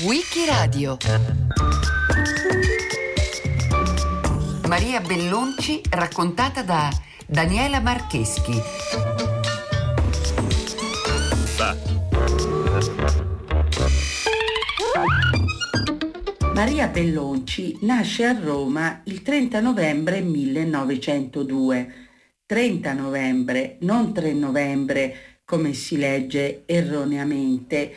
Wikiradio 0.00 0.96
Maria 4.66 5.00
Bellonci 5.00 5.82
raccontata 5.90 6.62
da 6.62 6.90
Daniela 7.28 7.78
Marcheschi. 7.78 8.60
Maria 16.54 16.88
Bellonci 16.88 17.78
nasce 17.82 18.24
a 18.24 18.36
Roma 18.36 19.02
il 19.04 19.22
30 19.22 19.60
novembre 19.60 20.20
1902. 20.22 21.94
30 22.46 22.92
novembre, 22.92 23.76
non 23.80 24.12
3 24.12 24.32
novembre, 24.32 25.35
come 25.46 25.74
si 25.74 25.96
legge 25.96 26.64
erroneamente 26.66 27.92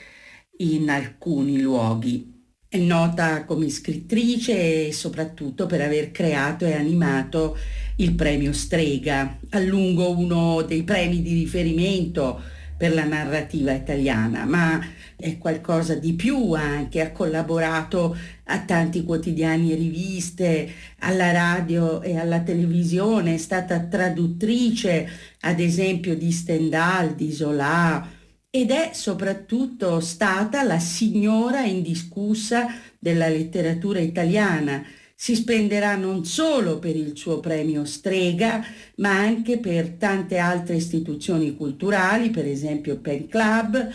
in 0.58 0.88
alcuni 0.88 1.60
luoghi. 1.60 2.38
È 2.70 2.78
nota 2.78 3.44
come 3.46 3.70
scrittrice 3.70 4.88
e 4.88 4.94
soprattutto 4.94 5.66
per 5.66 5.82
aver 5.82 6.12
creato 6.12 6.66
e 6.66 6.74
animato 6.74 7.58
il 7.96 8.14
premio 8.14 8.54
Strega, 8.54 9.40
a 9.50 9.60
lungo 9.60 10.16
uno 10.16 10.62
dei 10.62 10.84
premi 10.84 11.24
di 11.24 11.34
riferimento 11.34 12.40
per 12.78 12.94
la 12.94 13.06
narrativa 13.06 13.74
italiana, 13.74 14.46
ma 14.46 14.80
è 15.16 15.40
qualcosa 15.40 15.96
di 15.96 16.14
più 16.14 16.54
anche, 16.54 17.02
ha 17.02 17.12
collaborato 17.12 18.16
a 18.52 18.60
tanti 18.62 19.04
quotidiani 19.04 19.72
e 19.72 19.76
riviste, 19.76 20.72
alla 21.00 21.32
radio 21.32 22.02
e 22.02 22.18
alla 22.18 22.42
televisione, 22.42 23.36
è 23.36 23.38
stata 23.38 23.80
traduttrice 23.80 25.08
ad 25.42 25.60
esempio 25.60 26.16
di 26.16 26.32
Stendhal, 26.32 27.16
di 27.16 27.32
Zola 27.32 28.18
ed 28.50 28.72
è 28.72 28.92
soprattutto 28.94 30.00
stata 30.00 30.64
la 30.64 30.80
signora 30.80 31.62
indiscussa 31.62 32.68
della 32.98 33.28
letteratura 33.28 34.00
italiana. 34.00 34.84
Si 35.14 35.36
spenderà 35.36 35.96
non 35.96 36.26
solo 36.26 36.80
per 36.80 36.96
il 36.96 37.16
suo 37.16 37.42
premio 37.42 37.84
Strega, 37.86 38.66
ma 38.96 39.20
anche 39.20 39.60
per 39.60 39.90
tante 39.90 40.38
altre 40.38 40.78
istituzioni 40.78 41.56
culturali, 41.56 42.30
per 42.30 42.46
esempio 42.48 42.98
Pen 43.00 43.28
Club, 43.28 43.90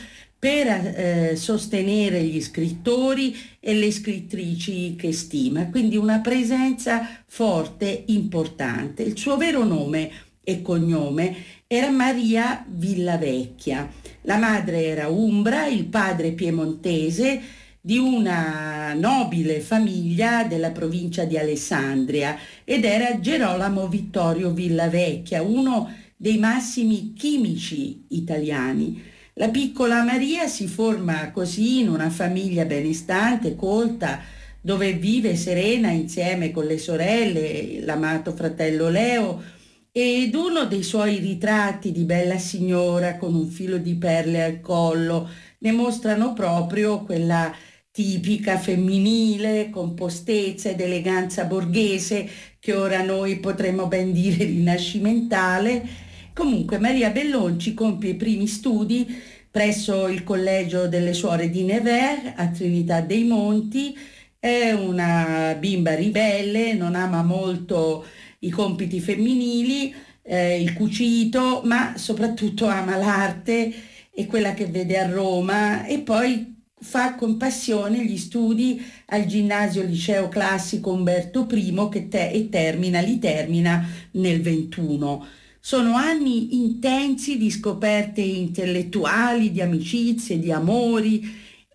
per 0.44 0.66
eh, 0.66 1.36
sostenere 1.36 2.22
gli 2.22 2.38
scrittori 2.38 3.34
e 3.58 3.72
le 3.72 3.90
scrittrici 3.90 4.94
che 4.94 5.10
stima, 5.10 5.70
quindi 5.70 5.96
una 5.96 6.18
presenza 6.18 7.08
forte, 7.24 8.02
importante. 8.08 9.04
Il 9.04 9.16
suo 9.16 9.38
vero 9.38 9.64
nome 9.64 10.10
e 10.44 10.60
cognome 10.60 11.34
era 11.66 11.88
Maria 11.88 12.62
Villavecchia. 12.68 13.90
La 14.24 14.36
madre 14.36 14.84
era 14.84 15.08
umbra, 15.08 15.64
il 15.64 15.86
padre 15.86 16.32
piemontese, 16.32 17.40
di 17.80 17.96
una 17.96 18.92
nobile 18.92 19.60
famiglia 19.60 20.44
della 20.44 20.72
provincia 20.72 21.24
di 21.24 21.38
Alessandria 21.38 22.36
ed 22.64 22.84
era 22.84 23.18
Gerolamo 23.18 23.88
Vittorio 23.88 24.50
Villavecchia, 24.50 25.40
uno 25.40 25.90
dei 26.14 26.36
massimi 26.36 27.14
chimici 27.14 28.04
italiani. 28.08 29.12
La 29.36 29.48
piccola 29.48 30.04
Maria 30.04 30.46
si 30.46 30.68
forma 30.68 31.32
così 31.32 31.80
in 31.80 31.88
una 31.88 32.08
famiglia 32.08 32.64
benestante, 32.64 33.56
colta, 33.56 34.20
dove 34.60 34.92
vive 34.92 35.34
serena 35.34 35.90
insieme 35.90 36.52
con 36.52 36.66
le 36.66 36.78
sorelle, 36.78 37.80
l'amato 37.80 38.32
fratello 38.32 38.88
Leo, 38.88 39.42
ed 39.90 40.34
uno 40.34 40.66
dei 40.66 40.84
suoi 40.84 41.18
ritratti 41.18 41.90
di 41.90 42.04
bella 42.04 42.38
signora 42.38 43.16
con 43.16 43.34
un 43.34 43.48
filo 43.48 43.78
di 43.78 43.96
perle 43.96 44.42
al 44.42 44.60
collo 44.60 45.28
ne 45.58 45.72
mostrano 45.72 46.32
proprio 46.32 47.02
quella 47.02 47.52
tipica 47.90 48.58
femminile, 48.58 49.70
compostezza 49.70 50.68
ed 50.68 50.80
eleganza 50.80 51.44
borghese, 51.44 52.28
che 52.60 52.74
ora 52.74 53.02
noi 53.02 53.38
potremmo 53.38 53.88
ben 53.88 54.12
dire 54.12 54.44
rinascimentale. 54.44 56.12
Comunque 56.34 56.78
Maria 56.78 57.10
Bellonci 57.10 57.74
compie 57.74 58.10
i 58.10 58.16
primi 58.16 58.48
studi 58.48 59.06
presso 59.48 60.08
il 60.08 60.24
collegio 60.24 60.88
delle 60.88 61.12
suore 61.12 61.48
di 61.48 61.62
Nevers 61.62 62.32
a 62.34 62.48
Trinità 62.48 63.00
dei 63.00 63.22
Monti. 63.22 63.96
È 64.36 64.72
una 64.72 65.56
bimba 65.56 65.94
ribelle, 65.94 66.74
non 66.74 66.96
ama 66.96 67.22
molto 67.22 68.04
i 68.40 68.50
compiti 68.50 68.98
femminili, 68.98 69.94
eh, 70.22 70.60
il 70.60 70.72
cucito, 70.72 71.62
ma 71.64 71.96
soprattutto 71.96 72.66
ama 72.66 72.96
l'arte 72.96 73.72
e 74.10 74.26
quella 74.26 74.54
che 74.54 74.66
vede 74.66 74.98
a 74.98 75.08
Roma 75.08 75.86
e 75.86 76.00
poi 76.00 76.52
fa 76.80 77.14
con 77.14 77.36
passione 77.36 78.04
gli 78.04 78.16
studi 78.16 78.84
al 79.06 79.26
ginnasio 79.26 79.84
liceo 79.84 80.28
classico 80.28 80.90
Umberto 80.92 81.46
I 81.48 81.88
che 81.92 82.08
te- 82.08 82.30
e 82.30 82.48
termina, 82.48 83.00
li 83.00 83.20
termina 83.20 83.86
nel 84.12 84.40
21. 84.42 85.42
Sono 85.66 85.94
anni 85.94 86.56
intensi 86.56 87.38
di 87.38 87.50
scoperte 87.50 88.20
intellettuali, 88.20 89.50
di 89.50 89.62
amicizie, 89.62 90.38
di 90.38 90.52
amori 90.52 91.26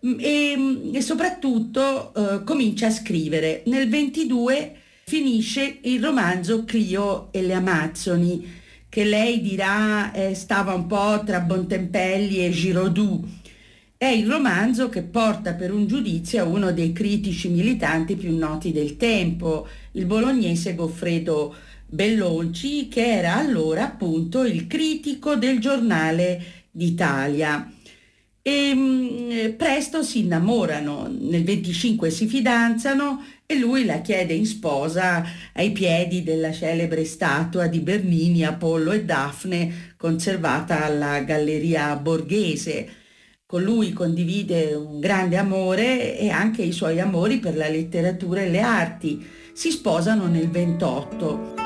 mm, 0.06 0.14
e, 0.20 0.54
mm, 0.56 0.94
e 0.94 1.00
soprattutto 1.00 2.14
eh, 2.14 2.44
comincia 2.44 2.86
a 2.86 2.92
scrivere. 2.92 3.64
Nel 3.66 3.88
22 3.88 4.76
finisce 5.06 5.78
il 5.82 6.00
romanzo 6.00 6.64
Clio 6.64 7.32
e 7.32 7.42
le 7.42 7.54
Amazzoni, 7.54 8.60
che 8.88 9.02
lei 9.02 9.40
dirà 9.40 10.12
eh, 10.12 10.36
stava 10.36 10.72
un 10.72 10.86
po' 10.86 11.24
tra 11.24 11.40
Bontempelli 11.40 12.46
e 12.46 12.50
Giraudoux 12.50 13.26
è 14.00 14.06
il 14.06 14.26
romanzo 14.26 14.88
che 14.88 15.02
porta 15.02 15.52
per 15.52 15.70
un 15.70 15.86
giudizio 15.86 16.40
a 16.40 16.46
uno 16.46 16.72
dei 16.72 16.90
critici 16.90 17.50
militanti 17.50 18.16
più 18.16 18.34
noti 18.34 18.72
del 18.72 18.96
tempo, 18.96 19.68
il 19.92 20.06
bolognese 20.06 20.74
Goffredo 20.74 21.54
Bellonci, 21.90 22.86
che 22.88 23.04
era 23.04 23.36
allora 23.36 23.82
appunto 23.84 24.44
il 24.44 24.66
critico 24.68 25.34
del 25.34 25.58
giornale 25.58 26.40
d'Italia. 26.70 27.68
E 28.40 28.72
mm, 28.74 29.56
presto 29.56 30.02
si 30.02 30.20
innamorano, 30.20 31.12
nel 31.20 31.42
25 31.42 32.10
si 32.10 32.26
fidanzano 32.26 33.24
e 33.44 33.58
lui 33.58 33.84
la 33.84 34.00
chiede 34.00 34.34
in 34.34 34.46
sposa 34.46 35.24
ai 35.52 35.72
piedi 35.72 36.22
della 36.22 36.52
celebre 36.52 37.04
statua 37.04 37.66
di 37.66 37.80
Bernini, 37.80 38.44
Apollo 38.44 38.92
e 38.92 39.04
Daphne 39.04 39.94
conservata 39.96 40.84
alla 40.84 41.20
Galleria 41.20 41.96
Borghese 41.96 42.98
con 43.50 43.64
lui 43.64 43.92
condivide 43.92 44.74
un 44.74 45.00
grande 45.00 45.36
amore 45.36 46.16
e 46.16 46.28
anche 46.28 46.62
i 46.62 46.70
suoi 46.70 47.00
amori 47.00 47.40
per 47.40 47.56
la 47.56 47.68
letteratura 47.68 48.42
e 48.42 48.48
le 48.48 48.60
arti. 48.60 49.26
Si 49.52 49.72
sposano 49.72 50.28
nel 50.28 50.48
28. 50.48 51.59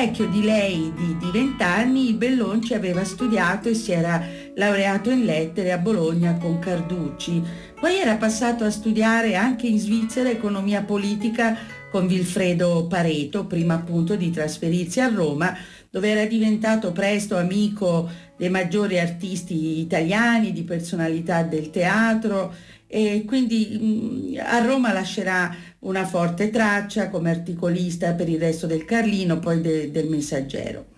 Vecchio 0.00 0.26
di 0.28 0.42
lei 0.42 0.92
di 0.94 1.30
vent'anni, 1.30 2.08
il 2.08 2.14
Bellonci 2.14 2.74
aveva 2.74 3.04
studiato 3.04 3.68
e 3.68 3.74
si 3.74 3.92
era 3.92 4.22
laureato 4.54 5.10
in 5.10 5.24
lettere 5.24 5.72
a 5.72 5.78
Bologna 5.78 6.38
con 6.38 6.58
Carducci. 6.58 7.42
Poi 7.78 7.98
era 7.98 8.16
passato 8.16 8.64
a 8.64 8.70
studiare 8.70 9.34
anche 9.34 9.66
in 9.66 9.78
Svizzera 9.78 10.30
economia 10.30 10.82
politica 10.82 11.56
con 11.90 12.06
Vilfredo 12.06 12.86
Pareto, 12.86 13.46
prima 13.46 13.74
appunto 13.74 14.16
di 14.16 14.30
trasferirsi 14.30 15.00
a 15.00 15.08
Roma, 15.08 15.56
dove 15.90 16.10
era 16.10 16.24
diventato 16.24 16.92
presto 16.92 17.36
amico 17.36 18.08
dei 18.36 18.48
maggiori 18.48 18.98
artisti 18.98 19.80
italiani, 19.80 20.52
di 20.52 20.62
personalità 20.62 21.42
del 21.42 21.70
teatro 21.70 22.54
e 22.86 23.24
quindi 23.24 24.34
mh, 24.36 24.40
a 24.44 24.64
Roma 24.64 24.92
lascerà 24.92 25.54
una 25.80 26.04
forte 26.06 26.50
traccia 26.50 27.08
come 27.08 27.30
articolista 27.30 28.14
per 28.14 28.28
il 28.28 28.38
resto 28.38 28.66
del 28.66 28.84
Carlino, 28.84 29.38
poi 29.38 29.60
de, 29.60 29.90
del 29.90 30.08
Messaggero. 30.08 30.89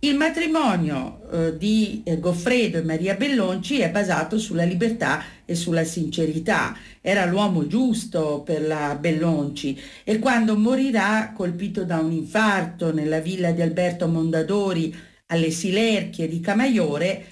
Il 0.00 0.14
matrimonio 0.14 1.28
eh, 1.32 1.56
di 1.58 2.02
eh, 2.04 2.20
Goffredo 2.20 2.78
e 2.78 2.82
Maria 2.82 3.16
Bellonci 3.16 3.80
è 3.80 3.90
basato 3.90 4.38
sulla 4.38 4.62
libertà 4.62 5.24
e 5.44 5.56
sulla 5.56 5.82
sincerità. 5.82 6.76
Era 7.00 7.24
l'uomo 7.24 7.66
giusto 7.66 8.42
per 8.44 8.64
la 8.64 8.94
Bellonci 8.94 9.76
e 10.04 10.20
quando 10.20 10.56
morirà, 10.56 11.32
colpito 11.34 11.82
da 11.82 11.98
un 11.98 12.12
infarto 12.12 12.94
nella 12.94 13.18
villa 13.18 13.50
di 13.50 13.60
Alberto 13.60 14.06
Mondadori 14.06 14.94
alle 15.26 15.50
Silerchie 15.50 16.28
di 16.28 16.38
Camaiore, 16.38 17.24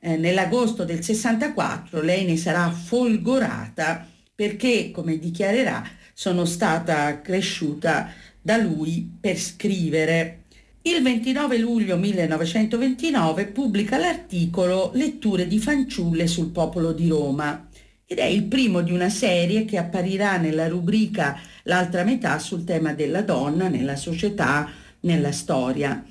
eh, 0.00 0.16
nell'agosto 0.16 0.86
del 0.86 1.04
64 1.04 2.00
lei 2.00 2.24
ne 2.24 2.38
sarà 2.38 2.70
folgorata 2.70 4.08
perché, 4.34 4.90
come 4.90 5.18
dichiarerà, 5.18 5.86
sono 6.14 6.46
stata 6.46 7.20
cresciuta 7.20 8.10
da 8.40 8.56
lui 8.56 9.10
per 9.20 9.36
scrivere. 9.38 10.43
Il 10.86 11.02
29 11.02 11.56
luglio 11.56 11.96
1929 11.96 13.46
pubblica 13.46 13.96
l'articolo 13.96 14.90
Letture 14.92 15.46
di 15.46 15.58
fanciulle 15.58 16.26
sul 16.26 16.50
popolo 16.50 16.92
di 16.92 17.08
Roma 17.08 17.70
ed 18.04 18.18
è 18.18 18.24
il 18.24 18.44
primo 18.44 18.82
di 18.82 18.92
una 18.92 19.08
serie 19.08 19.64
che 19.64 19.78
apparirà 19.78 20.36
nella 20.36 20.68
rubrica 20.68 21.40
L'altra 21.62 22.04
metà 22.04 22.38
sul 22.38 22.64
tema 22.64 22.92
della 22.92 23.22
donna 23.22 23.68
nella 23.68 23.96
società, 23.96 24.70
nella 25.00 25.32
storia. 25.32 26.04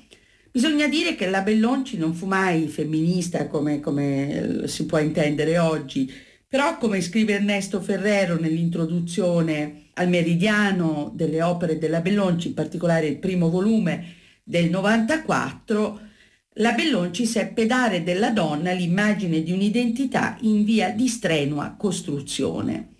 Bisogna 0.50 0.88
dire 0.88 1.14
che 1.14 1.30
la 1.30 1.42
Bellonci 1.42 1.96
non 1.96 2.12
fu 2.12 2.26
mai 2.26 2.66
femminista 2.66 3.46
come, 3.46 3.78
come 3.78 4.62
si 4.66 4.86
può 4.86 4.98
intendere 4.98 5.56
oggi, 5.56 6.12
però 6.48 6.78
come 6.78 7.00
scrive 7.00 7.34
Ernesto 7.34 7.80
Ferrero 7.80 8.40
nell'introduzione 8.40 9.90
al 9.94 10.08
meridiano 10.08 11.12
delle 11.14 11.42
opere 11.42 11.78
della 11.78 12.00
Bellonci, 12.00 12.48
in 12.48 12.54
particolare 12.54 13.06
il 13.06 13.18
primo 13.18 13.48
volume 13.48 14.22
del 14.46 14.68
94, 14.68 16.00
la 16.56 16.72
Bellonci 16.72 17.24
seppe 17.24 17.64
dare 17.64 18.02
della 18.02 18.30
donna 18.30 18.72
l'immagine 18.72 19.42
di 19.42 19.50
un'identità 19.50 20.36
in 20.42 20.64
via 20.64 20.90
di 20.90 21.08
strenua 21.08 21.74
costruzione. 21.78 22.90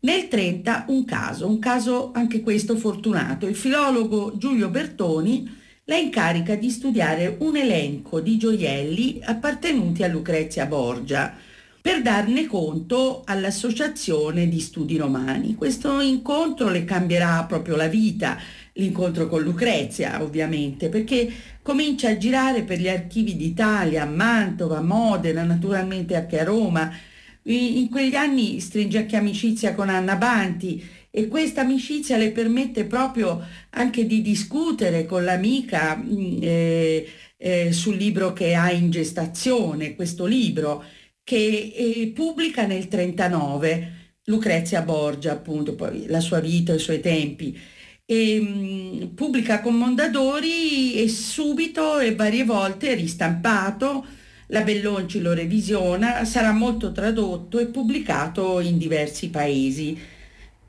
Nel 0.00 0.26
30 0.26 0.86
un 0.88 1.04
caso, 1.04 1.46
un 1.46 1.60
caso 1.60 2.10
anche 2.12 2.40
questo 2.40 2.76
fortunato. 2.76 3.46
Il 3.46 3.54
filologo 3.54 4.36
Giulio 4.36 4.68
Bertoni 4.68 5.60
la 5.84 5.96
incarica 5.96 6.56
di 6.56 6.70
studiare 6.70 7.36
un 7.38 7.56
elenco 7.56 8.20
di 8.20 8.36
gioielli 8.36 9.20
appartenuti 9.22 10.02
a 10.02 10.08
Lucrezia 10.08 10.66
Borgia 10.66 11.32
per 11.80 12.02
darne 12.02 12.46
conto 12.46 13.22
all'Associazione 13.24 14.48
di 14.48 14.60
Studi 14.60 14.96
Romani. 14.96 15.56
Questo 15.56 16.00
incontro 16.00 16.68
le 16.68 16.84
cambierà 16.84 17.44
proprio 17.44 17.74
la 17.74 17.88
vita, 17.88 18.38
l'incontro 18.74 19.28
con 19.28 19.42
Lucrezia 19.42 20.22
ovviamente, 20.22 20.88
perché 20.88 21.30
comincia 21.62 22.10
a 22.10 22.16
girare 22.16 22.62
per 22.62 22.78
gli 22.78 22.88
archivi 22.88 23.36
d'Italia, 23.36 24.02
a 24.02 24.06
Mantova, 24.06 24.78
a 24.78 24.82
Modena, 24.82 25.42
naturalmente 25.42 26.16
anche 26.16 26.40
a 26.40 26.44
Roma. 26.44 26.90
In 27.44 27.88
quegli 27.90 28.14
anni 28.14 28.60
stringe 28.60 28.98
anche 28.98 29.16
amicizia 29.16 29.74
con 29.74 29.88
Anna 29.88 30.14
Banti 30.16 30.82
e 31.10 31.28
questa 31.28 31.62
amicizia 31.62 32.16
le 32.16 32.30
permette 32.30 32.84
proprio 32.84 33.44
anche 33.70 34.06
di 34.06 34.22
discutere 34.22 35.04
con 35.04 35.24
l'amica 35.24 35.96
mm, 35.96 36.38
eh, 36.40 37.06
eh, 37.36 37.72
sul 37.72 37.96
libro 37.96 38.32
che 38.32 38.54
ha 38.54 38.70
in 38.70 38.90
gestazione, 38.90 39.94
questo 39.96 40.24
libro 40.24 40.84
che 41.24 41.72
eh, 41.74 42.12
pubblica 42.14 42.64
nel 42.66 42.88
39 42.88 44.00
Lucrezia 44.26 44.82
Borgia, 44.82 45.32
appunto, 45.32 45.74
poi 45.74 46.06
la 46.06 46.20
sua 46.20 46.40
vita, 46.40 46.72
i 46.74 46.78
suoi 46.78 47.00
tempi 47.00 47.58
e, 48.12 48.40
mm, 48.40 49.14
pubblica 49.14 49.60
con 49.60 49.74
Mondadori 49.74 50.94
e 51.02 51.08
subito 51.08 51.98
e 51.98 52.14
varie 52.14 52.44
volte 52.44 52.92
ristampato, 52.92 54.04
la 54.48 54.60
Bellonci 54.60 55.20
lo 55.22 55.32
revisiona, 55.32 56.26
sarà 56.26 56.52
molto 56.52 56.92
tradotto 56.92 57.58
e 57.58 57.66
pubblicato 57.66 58.60
in 58.60 58.76
diversi 58.76 59.30
paesi. 59.30 59.98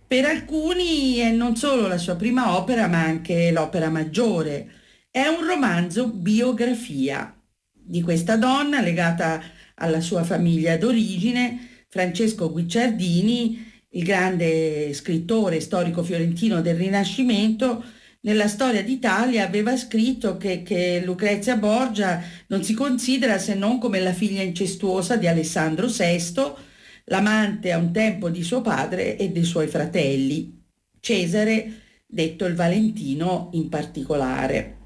Per 0.08 0.24
alcuni 0.24 1.16
è 1.18 1.32
non 1.32 1.58
solo 1.58 1.88
la 1.88 1.98
sua 1.98 2.16
prima 2.16 2.56
opera, 2.56 2.88
ma 2.88 3.02
anche 3.02 3.52
l'opera 3.52 3.90
maggiore. 3.90 4.70
È 5.12 5.26
un 5.28 5.46
romanzo 5.46 6.08
biografia 6.08 7.36
di 7.74 8.02
questa 8.02 8.38
donna 8.38 8.80
legata 8.80 9.42
alla 9.76 10.00
sua 10.00 10.24
famiglia 10.24 10.78
d'origine, 10.78 11.86
Francesco 11.90 12.50
Guicciardini, 12.52 13.73
il 13.94 14.04
grande 14.04 14.94
scrittore 14.94 15.60
storico 15.60 16.04
fiorentino 16.04 16.62
del 16.62 16.76
Rinascimento, 16.76 17.84
nella 18.22 18.48
storia 18.48 18.82
d'Italia 18.82 19.46
aveva 19.46 19.76
scritto 19.76 20.38
che, 20.38 20.64
che, 20.64 21.02
Lucrezia 21.04 21.58
Borgia 21.58 22.22
non 22.48 22.64
si 22.64 22.74
considera 22.74 23.38
se 23.38 23.54
non 23.54 23.80
come 23.80 24.00
la 24.00 24.14
figlia 24.14 24.42
incestuosa 24.42 25.18
di 25.18 25.28
Alessandro 25.28 25.88
VI, 25.88 26.34
l'amante 27.06 27.72
a 27.72 27.78
un 27.78 27.92
tempo 27.92 28.30
di 28.30 28.42
suo 28.42 28.62
padre 28.62 29.18
e 29.18 29.30
dei 29.30 29.44
suoi 29.44 29.68
fratelli, 29.68 30.62
Cesare, 31.00 31.82
detto 32.06 32.46
il 32.46 32.56
Valentino 32.56 33.50
in 33.54 33.68
particolare. 33.68 34.78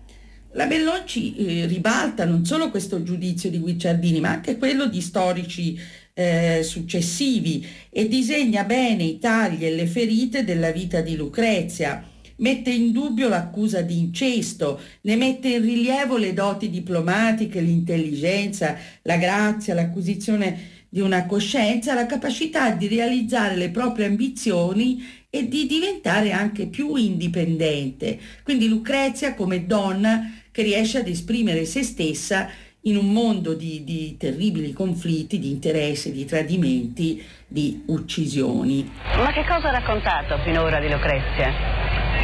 La 0.54 0.66
Bellocci 0.66 1.36
eh, 1.36 1.66
ribalta 1.68 2.26
non 2.26 2.44
solo 2.44 2.72
questo 2.72 3.04
giudizio 3.04 3.52
di 3.52 3.60
Guicciardini, 3.60 4.20
ma 4.20 4.30
anche 4.30 4.58
quello 4.58 4.88
di 4.88 5.02
storici 5.02 5.80
eh, 6.20 6.64
successivi 6.64 7.64
e 7.92 8.08
disegna 8.08 8.64
bene 8.64 9.04
i 9.04 9.20
tagli 9.20 9.64
e 9.64 9.76
le 9.76 9.86
ferite 9.86 10.44
della 10.44 10.72
vita 10.72 11.02
di 11.02 11.16
Lucrezia. 11.16 12.04
Mette 12.38 12.72
in 12.72 12.92
dubbio 12.92 13.30
l'accusa 13.30 13.82
di 13.82 14.00
incesto, 14.00 14.80
ne 15.02 15.16
mette 15.16 15.50
in 15.50 15.62
rilievo 15.62 16.18
le 16.18 16.34
doti 16.34 16.72
diplomatiche, 16.72 17.62
l'intelligenza, 17.62 18.76
la 19.04 19.18
grazia, 19.18 19.76
l'acquisizione 19.76 20.86
di 20.90 21.02
una 21.02 21.28
coscienza, 21.28 21.94
la 21.94 22.08
capacità 22.08 22.72
di 22.72 22.88
realizzare 22.88 23.56
le 23.56 23.70
proprie 23.70 24.08
ambizioni 24.08 25.04
e 25.30 25.48
di 25.48 25.68
diventare 25.68 26.32
anche 26.32 26.66
più 26.66 26.96
indipendente. 26.96 28.18
Quindi 28.44 28.68
Lucrezia 28.68 29.36
come 29.36 29.68
donna 29.68 30.32
che 30.52 30.64
riesce 30.64 30.98
ad 30.98 31.08
esprimere 31.08 31.66
se 31.66 31.84
stessa 31.84 32.50
in 32.88 32.98
un 32.98 33.12
mondo 33.12 33.54
di, 33.54 33.84
di, 33.84 34.18
terribili 34.18 34.74
conflitti, 34.74 35.40
di 35.40 35.52
interessi, 35.52 36.12
di 36.12 36.26
tradimenti, 36.26 37.24
di 37.46 37.84
uccisioni. 37.88 38.90
Ma 39.18 39.32
che 39.32 39.46
cosa 39.46 39.70
ha 39.70 39.72
raccontato 39.72 40.38
finora 40.44 40.80
di 40.80 40.90
Lucrezia? 40.90 41.54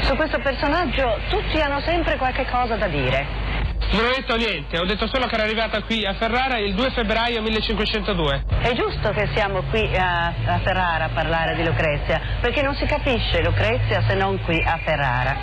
Su 0.04 0.16
questo 0.16 0.40
personaggio 0.40 1.20
tutti 1.30 1.60
hanno 1.60 1.82
sempre 1.82 2.18
qualche 2.18 2.46
cosa 2.50 2.76
da 2.76 2.88
dire. 2.88 3.43
Non 3.94 4.06
ho 4.06 4.10
detto 4.10 4.36
niente, 4.36 4.80
ho 4.80 4.86
detto 4.86 5.06
solo 5.06 5.28
che 5.28 5.36
era 5.36 5.44
arrivata 5.44 5.84
qui 5.84 6.04
a 6.04 6.16
Ferrara 6.16 6.58
il 6.58 6.74
2 6.74 6.90
febbraio 6.90 7.44
1502. 7.44 8.44
È 8.62 8.74
giusto 8.74 9.12
che 9.12 9.30
siamo 9.36 9.62
qui 9.70 9.88
a, 9.96 10.34
a, 10.46 10.60
Ferrara 10.64 11.06
a 11.06 11.10
parlare 11.10 11.54
di 11.56 11.64
Lucrezia, 11.64 12.20
perché 12.42 12.64
non 12.64 12.74
si 12.74 12.88
capisce 12.88 13.44
Lucrezia 13.44 14.02
se 14.08 14.16
non 14.16 14.42
qui 14.42 14.60
a 14.66 14.80
Ferrara. 14.84 15.36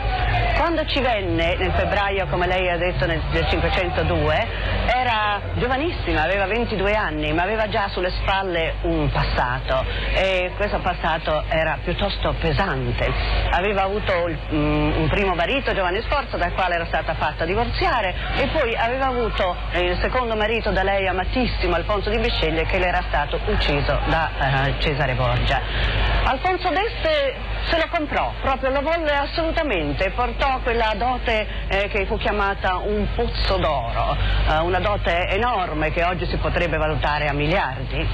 Quando 0.57 0.85
ci 0.87 1.01
venne 1.01 1.55
nel 1.59 1.71
febbraio, 1.71 2.27
come 2.27 2.49
lei 2.49 2.69
ha 2.69 2.77
detto, 2.77 3.07
nel, 3.07 3.23
nel 3.31 3.47
502, 3.49 4.49
era 4.97 5.41
giovanissima, 5.55 6.23
aveva 6.23 6.47
22 6.47 6.93
anni, 6.93 7.33
ma 7.33 7.43
aveva 7.43 7.69
già 7.69 7.89
sulle 7.89 8.11
spalle 8.11 8.75
un 8.83 9.11
passato 9.13 9.85
e 10.13 10.51
questo 10.57 10.81
passato 10.81 11.45
era 11.49 11.79
piuttosto 11.85 12.35
pesante. 12.41 13.09
Aveva 13.51 13.85
avuto 13.85 14.13
um, 14.49 14.93
un 14.97 15.09
primo 15.09 15.37
marito, 15.37 15.73
Giovanni 15.73 16.01
Sforza, 16.03 16.37
dal 16.37 16.53
quale 16.53 16.75
era 16.75 16.87
stata 16.87 17.15
fatta 17.15 17.45
divorziare 17.45 18.39
e 18.41 18.47
poi 18.47 18.75
aveva 18.75 19.09
avuto 19.09 19.55
il 19.75 19.99
secondo 20.01 20.35
marito 20.35 20.71
da 20.71 20.83
lei 20.83 21.07
amatissimo, 21.07 21.75
Alfonso 21.75 22.09
di 22.09 22.17
Bisceglie, 22.17 22.65
che 22.65 22.79
le 22.79 22.87
era 22.87 23.05
stato 23.07 23.39
ucciso 23.45 23.99
da 24.07 24.31
uh, 24.39 24.81
Cesare 24.81 25.13
Borgia. 25.13 25.61
Alfonso 26.25 26.71
d'Este 26.71 27.35
se 27.69 27.77
lo 27.77 27.87
comprò, 27.91 28.33
proprio 28.41 28.71
lo 28.71 28.81
volle 28.81 29.13
assolutamente, 29.13 30.11
portò 30.13 30.61
quella 30.61 30.95
dote 30.97 31.47
eh, 31.69 31.89
che 31.89 32.07
fu 32.07 32.17
chiamata 32.17 32.79
un 32.79 33.07
pozzo 33.15 33.59
d'oro, 33.59 34.17
eh, 34.49 34.57
una 34.61 34.81
dote 34.81 35.29
enorme 35.29 35.91
che 35.91 36.03
oggi 36.03 36.25
si 36.27 36.39
potrebbe 36.39 36.79
valutare 36.79 37.29
a 37.29 37.35
miliardi, 37.35 38.09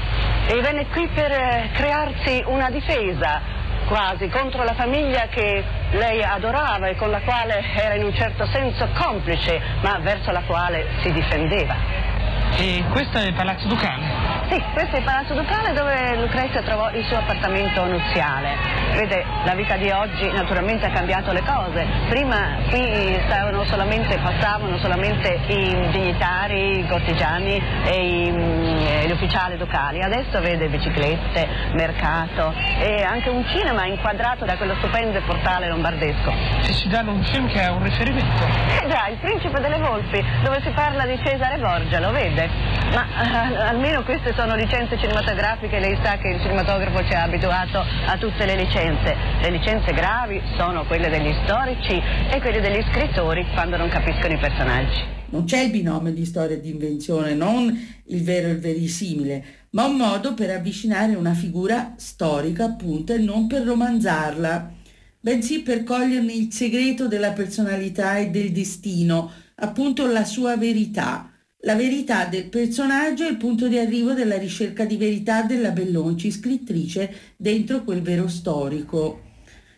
e 0.48 0.60
venne 0.60 0.86
qui 0.88 1.06
per 1.06 1.30
eh, 1.30 1.70
crearsi 1.72 2.42
una 2.46 2.68
difesa 2.68 3.55
quasi 3.86 4.28
contro 4.28 4.64
la 4.64 4.74
famiglia 4.74 5.28
che 5.28 5.64
lei 5.90 6.22
adorava 6.22 6.88
e 6.88 6.96
con 6.96 7.10
la 7.10 7.20
quale 7.20 7.62
era 7.74 7.94
in 7.94 8.04
un 8.04 8.14
certo 8.14 8.46
senso 8.46 8.88
complice, 8.94 9.60
ma 9.80 9.98
verso 10.00 10.30
la 10.32 10.42
quale 10.42 10.86
si 11.02 11.12
difendeva. 11.12 12.15
E 12.54 12.84
questo 12.90 13.18
è 13.18 13.26
il 13.26 13.34
Palazzo 13.34 13.66
Ducale? 13.68 14.26
Sì, 14.48 14.62
questo 14.72 14.94
è 14.94 14.98
il 14.98 15.04
Palazzo 15.04 15.34
Ducale 15.34 15.72
dove 15.72 16.16
Lucrezia 16.16 16.62
trovò 16.62 16.90
il 16.92 17.04
suo 17.06 17.18
appartamento 17.18 17.84
nuziale. 17.84 18.54
Vede, 18.92 19.24
la 19.44 19.54
vita 19.54 19.76
di 19.76 19.90
oggi 19.90 20.30
naturalmente 20.30 20.86
ha 20.86 20.90
cambiato 20.90 21.32
le 21.32 21.42
cose. 21.42 21.84
Prima 22.08 22.56
qui 22.70 23.20
stavano 23.26 23.64
solamente, 23.64 24.16
passavano 24.18 24.78
solamente 24.78 25.40
i 25.48 25.88
dignitari, 25.90 26.78
i 26.78 26.86
cortigiani 26.86 27.62
e 27.84 28.30
mm, 28.30 29.06
gli 29.06 29.10
ufficiali 29.10 29.56
ducali. 29.56 30.00
Adesso 30.02 30.40
vede 30.40 30.68
biciclette, 30.68 31.48
mercato 31.72 32.54
e 32.78 33.02
anche 33.02 33.28
un 33.28 33.44
cinema 33.48 33.84
inquadrato 33.86 34.44
da 34.44 34.56
quello 34.56 34.76
stupendo 34.76 35.20
portale 35.26 35.68
lombardesco. 35.68 36.32
Ci 36.62 36.72
si 36.72 36.88
danno 36.88 37.12
un 37.12 37.22
film 37.24 37.48
che 37.48 37.60
è 37.62 37.68
un 37.68 37.82
riferimento. 37.82 38.44
Eh 38.80 38.88
già, 38.88 39.08
Il 39.08 39.18
Principe 39.18 39.60
delle 39.60 39.78
Volpi, 39.78 40.24
dove 40.42 40.60
si 40.62 40.70
parla 40.70 41.04
di 41.04 41.18
Cesare 41.22 41.58
Borgia, 41.58 42.00
lo 42.00 42.12
vede? 42.36 42.48
Ma 42.92 43.04
uh, 43.04 43.54
almeno 43.68 44.04
queste 44.04 44.32
sono 44.36 44.54
licenze 44.54 44.98
cinematografiche, 44.98 45.80
lei 45.80 45.98
sa 46.02 46.18
che 46.18 46.28
il 46.28 46.40
cinematografo 46.40 47.04
ci 47.06 47.14
ha 47.14 47.22
abituato 47.22 47.78
a 47.78 48.16
tutte 48.18 48.44
le 48.44 48.56
licenze. 48.56 49.16
Le 49.40 49.50
licenze 49.50 49.92
gravi 49.92 50.40
sono 50.56 50.84
quelle 50.84 51.08
degli 51.08 51.34
storici 51.44 52.00
e 52.30 52.40
quelle 52.40 52.60
degli 52.60 52.84
scrittori 52.92 53.46
quando 53.54 53.76
non 53.76 53.88
capiscono 53.88 54.34
i 54.34 54.38
personaggi. 54.38 55.14
Non 55.28 55.44
c'è 55.44 55.62
il 55.62 55.70
binomio 55.70 56.12
di 56.12 56.24
storia 56.24 56.56
e 56.56 56.60
di 56.60 56.70
invenzione, 56.70 57.34
non 57.34 57.66
il 58.06 58.22
vero 58.22 58.46
e 58.46 58.52
il 58.52 58.60
verisimile, 58.60 59.44
ma 59.70 59.86
un 59.86 59.96
modo 59.96 60.34
per 60.34 60.50
avvicinare 60.50 61.16
una 61.16 61.34
figura 61.34 61.94
storica 61.96 62.64
appunto 62.64 63.12
e 63.12 63.18
non 63.18 63.46
per 63.48 63.62
romanzarla. 63.62 64.74
bensì 65.18 65.62
per 65.62 65.82
coglierne 65.82 66.32
il 66.32 66.52
segreto 66.52 67.08
della 67.08 67.32
personalità 67.32 68.16
e 68.16 68.30
del 68.30 68.52
destino, 68.52 69.32
appunto 69.56 70.06
la 70.06 70.24
sua 70.24 70.56
verità. 70.56 71.35
La 71.60 71.74
verità 71.74 72.26
del 72.26 72.48
personaggio 72.48 73.26
è 73.26 73.30
il 73.30 73.38
punto 73.38 73.66
di 73.66 73.78
arrivo 73.78 74.12
della 74.12 74.36
ricerca 74.36 74.84
di 74.84 74.96
verità 74.96 75.42
della 75.42 75.70
Bellonci, 75.70 76.30
scrittrice 76.30 77.34
dentro 77.36 77.82
quel 77.82 78.02
vero 78.02 78.28
storico. 78.28 79.22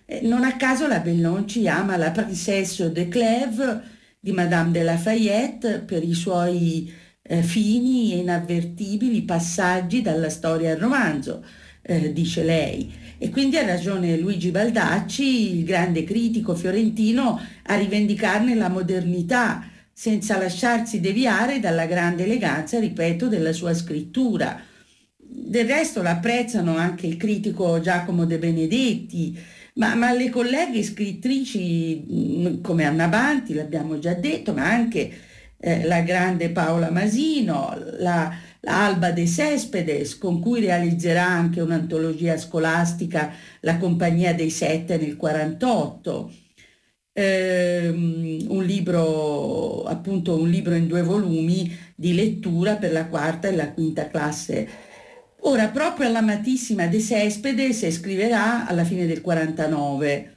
Eh, 0.04 0.20
non 0.22 0.42
a 0.42 0.56
caso 0.56 0.88
la 0.88 0.98
Bellonci 0.98 1.68
ama 1.68 1.96
la 1.96 2.10
Princesse 2.10 2.90
de 2.90 3.08
Clèves 3.08 3.80
di 4.18 4.32
Madame 4.32 4.72
de 4.72 4.82
Lafayette 4.82 5.78
per 5.80 6.02
i 6.02 6.14
suoi 6.14 6.92
eh, 7.22 7.42
fini 7.42 8.12
e 8.12 8.16
inavvertibili 8.18 9.22
passaggi 9.22 10.02
dalla 10.02 10.30
storia 10.30 10.72
al 10.72 10.78
romanzo, 10.78 11.44
eh, 11.82 12.12
dice 12.12 12.42
lei. 12.42 12.92
E 13.18 13.30
quindi 13.30 13.56
ha 13.56 13.64
ragione 13.64 14.16
Luigi 14.16 14.50
Baldacci, 14.50 15.58
il 15.58 15.64
grande 15.64 16.04
critico 16.04 16.54
fiorentino, 16.54 17.40
a 17.62 17.76
rivendicarne 17.76 18.54
la 18.54 18.68
modernità, 18.68 19.67
senza 19.98 20.38
lasciarsi 20.38 21.00
deviare 21.00 21.58
dalla 21.58 21.84
grande 21.86 22.22
eleganza, 22.22 22.78
ripeto, 22.78 23.26
della 23.26 23.52
sua 23.52 23.74
scrittura. 23.74 24.62
Del 25.16 25.66
resto 25.66 26.02
l'apprezzano 26.02 26.76
anche 26.76 27.08
il 27.08 27.16
critico 27.16 27.80
Giacomo 27.80 28.24
De 28.24 28.38
Benedetti, 28.38 29.36
ma, 29.74 29.96
ma 29.96 30.12
le 30.12 30.30
colleghe 30.30 30.84
scrittrici 30.84 32.04
mm, 32.08 32.60
come 32.60 32.84
Anna 32.84 33.08
Banti, 33.08 33.54
l'abbiamo 33.54 33.98
già 33.98 34.14
detto, 34.14 34.52
ma 34.52 34.70
anche 34.70 35.10
eh, 35.58 35.84
la 35.84 36.02
grande 36.02 36.50
Paola 36.50 36.92
Masino, 36.92 37.76
la, 37.98 38.32
la 38.60 39.10
de 39.12 39.26
Cespedes, 39.26 40.16
con 40.16 40.38
cui 40.38 40.60
realizzerà 40.60 41.26
anche 41.26 41.60
un'antologia 41.60 42.38
scolastica 42.38 43.32
La 43.62 43.78
Compagnia 43.78 44.32
dei 44.32 44.50
Sette 44.50 44.96
nel 44.96 45.16
48 45.16 46.46
ehm, 47.18 48.46
un 48.48 48.64
libro, 48.64 49.82
appunto 49.84 50.38
un 50.38 50.48
libro 50.48 50.74
in 50.74 50.86
due 50.86 51.02
volumi 51.02 51.76
di 51.94 52.14
lettura 52.14 52.76
per 52.76 52.92
la 52.92 53.06
quarta 53.06 53.48
e 53.48 53.56
la 53.56 53.72
quinta 53.72 54.08
classe. 54.08 54.68
Ora, 55.42 55.68
proprio 55.68 56.06
all'amatissima 56.06 56.86
De 56.86 57.00
Cespedes 57.00 57.88
scriverà 57.90 58.66
alla 58.66 58.84
fine 58.84 59.06
del 59.06 59.20
49. 59.20 60.34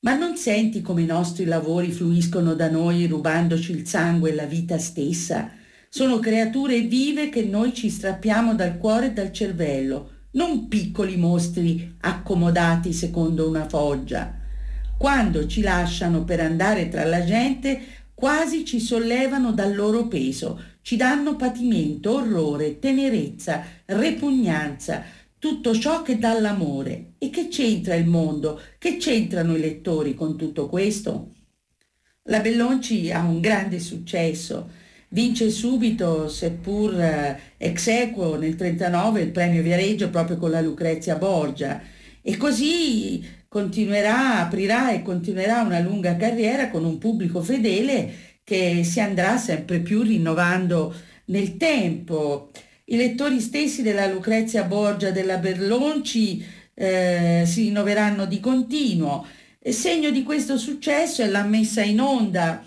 Ma 0.00 0.14
non 0.14 0.36
senti 0.36 0.80
come 0.80 1.02
i 1.02 1.06
nostri 1.06 1.44
lavori 1.44 1.90
fluiscono 1.90 2.54
da 2.54 2.70
noi 2.70 3.06
rubandoci 3.06 3.72
il 3.72 3.86
sangue 3.86 4.30
e 4.30 4.34
la 4.34 4.46
vita 4.46 4.78
stessa? 4.78 5.50
Sono 5.88 6.18
creature 6.18 6.80
vive 6.82 7.28
che 7.28 7.42
noi 7.42 7.74
ci 7.74 7.90
strappiamo 7.90 8.54
dal 8.54 8.78
cuore 8.78 9.06
e 9.06 9.12
dal 9.12 9.32
cervello, 9.32 10.10
non 10.32 10.68
piccoli 10.68 11.16
mostri 11.16 11.96
accomodati 12.00 12.92
secondo 12.92 13.48
una 13.48 13.68
foggia. 13.68 14.39
Quando 15.00 15.46
ci 15.46 15.62
lasciano 15.62 16.24
per 16.24 16.40
andare 16.40 16.90
tra 16.90 17.06
la 17.06 17.24
gente, 17.24 17.80
quasi 18.12 18.66
ci 18.66 18.78
sollevano 18.78 19.50
dal 19.50 19.74
loro 19.74 20.08
peso, 20.08 20.62
ci 20.82 20.96
danno 20.96 21.36
patimento, 21.36 22.16
orrore, 22.16 22.78
tenerezza, 22.78 23.64
repugnanza, 23.86 25.02
tutto 25.38 25.74
ciò 25.74 26.02
che 26.02 26.18
dà 26.18 26.38
l'amore. 26.38 27.12
E 27.16 27.30
che 27.30 27.48
c'entra 27.48 27.94
il 27.94 28.04
mondo? 28.04 28.60
Che 28.76 28.98
c'entrano 28.98 29.56
i 29.56 29.60
lettori 29.60 30.14
con 30.14 30.36
tutto 30.36 30.68
questo? 30.68 31.32
La 32.24 32.40
Bellonci 32.40 33.10
ha 33.10 33.22
un 33.22 33.40
grande 33.40 33.80
successo. 33.80 34.68
Vince 35.08 35.48
subito, 35.48 36.28
seppur 36.28 37.00
eh, 37.00 37.40
ex 37.56 37.86
equo 37.86 38.36
nel 38.36 38.54
1939, 38.54 39.22
il 39.22 39.30
premio 39.30 39.62
Viareggio 39.62 40.10
proprio 40.10 40.36
con 40.36 40.50
la 40.50 40.60
Lucrezia 40.60 41.16
Borgia. 41.16 41.80
E 42.20 42.36
così 42.36 43.38
continuerà, 43.50 44.38
aprirà 44.38 44.92
e 44.92 45.02
continuerà 45.02 45.62
una 45.62 45.80
lunga 45.80 46.14
carriera 46.14 46.70
con 46.70 46.84
un 46.84 46.98
pubblico 46.98 47.42
fedele 47.42 48.38
che 48.44 48.84
si 48.84 49.00
andrà 49.00 49.38
sempre 49.38 49.80
più 49.80 50.02
rinnovando 50.02 50.94
nel 51.26 51.56
tempo. 51.56 52.52
I 52.84 52.96
lettori 52.96 53.40
stessi 53.40 53.82
della 53.82 54.06
Lucrezia 54.06 54.62
Borgia 54.62 55.10
della 55.10 55.38
Berlonci 55.38 56.44
eh, 56.74 57.42
si 57.44 57.62
rinnoveranno 57.62 58.24
di 58.26 58.38
continuo. 58.38 59.26
E 59.58 59.72
segno 59.72 60.10
di 60.10 60.22
questo 60.22 60.56
successo 60.56 61.22
è 61.22 61.26
la 61.26 61.42
messa 61.42 61.82
in 61.82 62.00
onda 62.00 62.64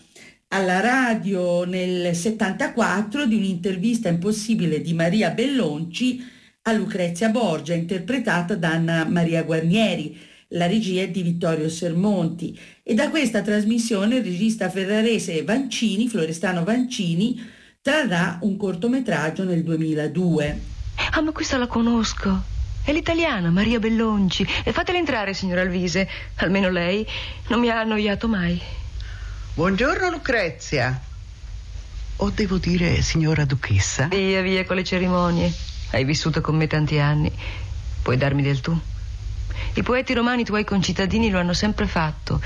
alla 0.50 0.82
radio 0.82 1.64
nel 1.64 2.14
74 2.14 3.26
di 3.26 3.36
un'intervista 3.36 4.10
impossibile 4.10 4.82
di 4.82 4.94
Maria 4.94 5.30
Bellonci 5.30 6.22
a 6.64 6.74
Lucrezia 6.74 7.30
Borgia, 7.30 7.74
interpretata 7.74 8.56
da 8.56 8.72
Anna 8.72 9.06
Maria 9.06 9.44
Guarnieri 9.44 10.32
la 10.54 10.68
regia 10.68 11.02
è 11.02 11.10
di 11.10 11.24
Vittorio 11.24 11.70
Sermonti 11.70 12.58
e 12.84 12.94
da 12.94 13.10
questa 13.10 13.42
trasmissione 13.42 14.18
il 14.18 14.24
regista 14.24 14.70
ferrarese 14.70 15.44
Vancini, 15.44 16.08
Florestano 16.08 16.64
Vancini, 16.64 17.42
trarrà 17.82 18.38
un 18.42 18.58
cortometraggio 18.58 19.44
nel 19.44 19.64
2002. 19.64 20.60
Ah, 21.12 21.22
ma 21.22 21.32
questa 21.32 21.58
la 21.58 21.68
conosco. 21.68 22.52
È 22.84 22.92
l'italiana, 22.92 23.50
Maria 23.50 23.80
Bellonci. 23.80 24.46
E 24.64 24.72
fatela 24.72 24.98
entrare, 24.98 25.34
signora 25.34 25.62
Alvise. 25.62 26.08
Almeno 26.36 26.70
lei 26.70 27.06
non 27.48 27.60
mi 27.60 27.70
ha 27.70 27.80
annoiato 27.80 28.28
mai. 28.28 28.60
Buongiorno, 29.56 30.10
Lucrezia. 30.10 31.02
O 32.18 32.30
devo 32.30 32.58
dire 32.58 33.02
signora 33.02 33.46
duchessa? 33.46 34.08
Via, 34.08 34.42
via 34.42 34.66
con 34.66 34.76
le 34.76 34.84
cerimonie. 34.84 35.52
Hai 35.92 36.04
vissuto 36.04 36.42
con 36.42 36.56
me 36.56 36.68
tanti 36.68 37.00
anni. 37.00 37.32
Puoi 38.02 38.18
darmi 38.18 38.42
del 38.42 38.60
tu? 38.60 38.80
I 39.74 39.84
poeti 39.84 40.14
romani 40.14 40.44
tuoi 40.44 40.64
concittadini 40.64 41.30
lo 41.30 41.40
hanno 41.40 41.54
sempre 41.54 41.88
fatto. 41.88 42.42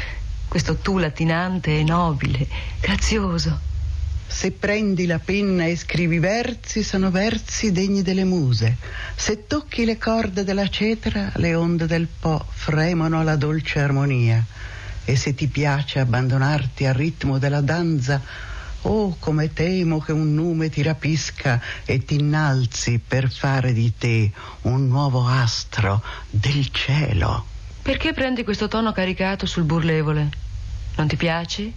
Questo 0.48 0.78
tu 0.78 0.98
latinante 0.98 1.80
e 1.80 1.84
nobile, 1.84 2.48
grazioso. 2.80 3.60
Se 4.28 4.52
prendi 4.52 5.06
la 5.06 5.20
penna 5.20 5.66
e 5.66 5.76
scrivi 5.76 6.20
versi, 6.20 6.84
sono 6.84 7.10
versi 7.12 7.72
degni 7.72 8.02
delle 8.02 8.24
muse. 8.24 8.78
Se 9.16 9.48
tocchi 9.48 9.86
le 9.86 9.98
corde 9.98 10.44
della 10.44 10.70
cetra, 10.70 11.32
le 11.36 11.56
onde 11.56 11.86
del 11.86 12.08
Po 12.08 12.46
fremono 12.50 13.20
alla 13.20 13.36
dolce 13.36 13.80
armonia. 13.80 14.44
E 15.06 15.16
se 15.16 15.34
ti 15.34 15.48
piace 15.48 16.00
abbandonarti 16.00 16.86
al 16.86 16.94
ritmo 16.94 17.40
della 17.40 17.62
danza, 17.62 18.22
Oh, 18.89 19.17
come 19.20 19.51
temo 19.51 20.00
che 20.00 20.13
un 20.13 20.34
nume 20.34 20.70
ti 20.70 20.82
rapisca 20.82 21.62
e 21.84 22.06
ti 22.06 22.15
innalzi 22.15 23.01
per 23.06 23.29
fare 23.29 23.74
di 23.74 23.91
te 23.98 24.32
un 24.62 24.88
nuovo 24.88 25.27
astro 25.27 26.01
del 26.29 26.70
cielo. 26.72 27.46
Perché 27.82 28.13
prendi 28.13 28.46
questo 28.46 28.70
tono 28.70 28.94
caricato 28.94 29.46
sul 29.46 29.63
burlevole? 29.63 30.29
Non 30.96 31.08
ti 31.08 31.17
piace 31.17 31.74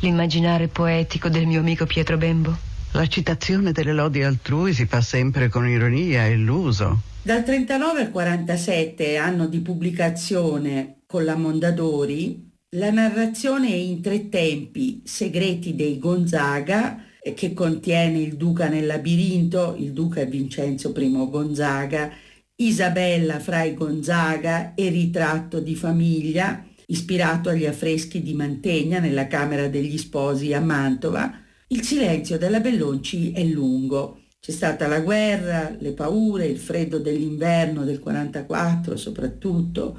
l'immaginare 0.00 0.68
poetico 0.68 1.28
del 1.28 1.46
mio 1.46 1.60
amico 1.60 1.84
Pietro 1.84 2.16
Bembo? 2.16 2.56
La 2.92 3.06
citazione 3.06 3.72
delle 3.72 3.92
lodi 3.92 4.22
altrui 4.22 4.72
si 4.72 4.86
fa 4.86 5.02
sempre 5.02 5.50
con 5.50 5.68
ironia 5.68 6.24
e 6.24 6.30
illuso. 6.30 7.02
Dal 7.20 7.44
39 7.44 8.00
al 8.00 8.10
47, 8.10 9.18
anno 9.18 9.46
di 9.48 9.60
pubblicazione 9.60 11.00
con 11.06 11.26
la 11.26 11.36
Mondadori, 11.36 12.47
la 12.72 12.90
narrazione 12.90 13.68
è 13.68 13.76
in 13.76 14.02
tre 14.02 14.28
tempi, 14.28 15.00
Segreti 15.04 15.74
dei 15.74 15.98
Gonzaga, 15.98 17.02
eh, 17.20 17.32
che 17.32 17.54
contiene 17.54 18.18
il 18.18 18.36
duca 18.36 18.68
nel 18.68 18.84
labirinto, 18.84 19.74
il 19.78 19.92
duca 19.92 20.20
è 20.20 20.28
Vincenzo 20.28 20.92
I 20.94 21.10
Gonzaga, 21.30 22.10
Isabella 22.56 23.38
fra 23.38 23.62
i 23.62 23.72
Gonzaga 23.74 24.74
e 24.74 24.88
ritratto 24.90 25.60
di 25.60 25.74
famiglia, 25.74 26.62
ispirato 26.86 27.48
agli 27.48 27.64
affreschi 27.64 28.22
di 28.22 28.34
Mantegna 28.34 28.98
nella 28.98 29.28
Camera 29.28 29.68
degli 29.68 29.96
Sposi 29.96 30.52
a 30.52 30.60
Mantova. 30.60 31.32
Il 31.68 31.82
silenzio 31.84 32.36
della 32.36 32.60
Bellonci 32.60 33.32
è 33.32 33.44
lungo. 33.44 34.24
C'è 34.40 34.52
stata 34.52 34.86
la 34.86 35.00
guerra, 35.00 35.74
le 35.78 35.92
paure, 35.92 36.46
il 36.46 36.58
freddo 36.58 36.98
dell'inverno 36.98 37.84
del 37.84 37.98
44 37.98 38.96
soprattutto, 38.96 39.98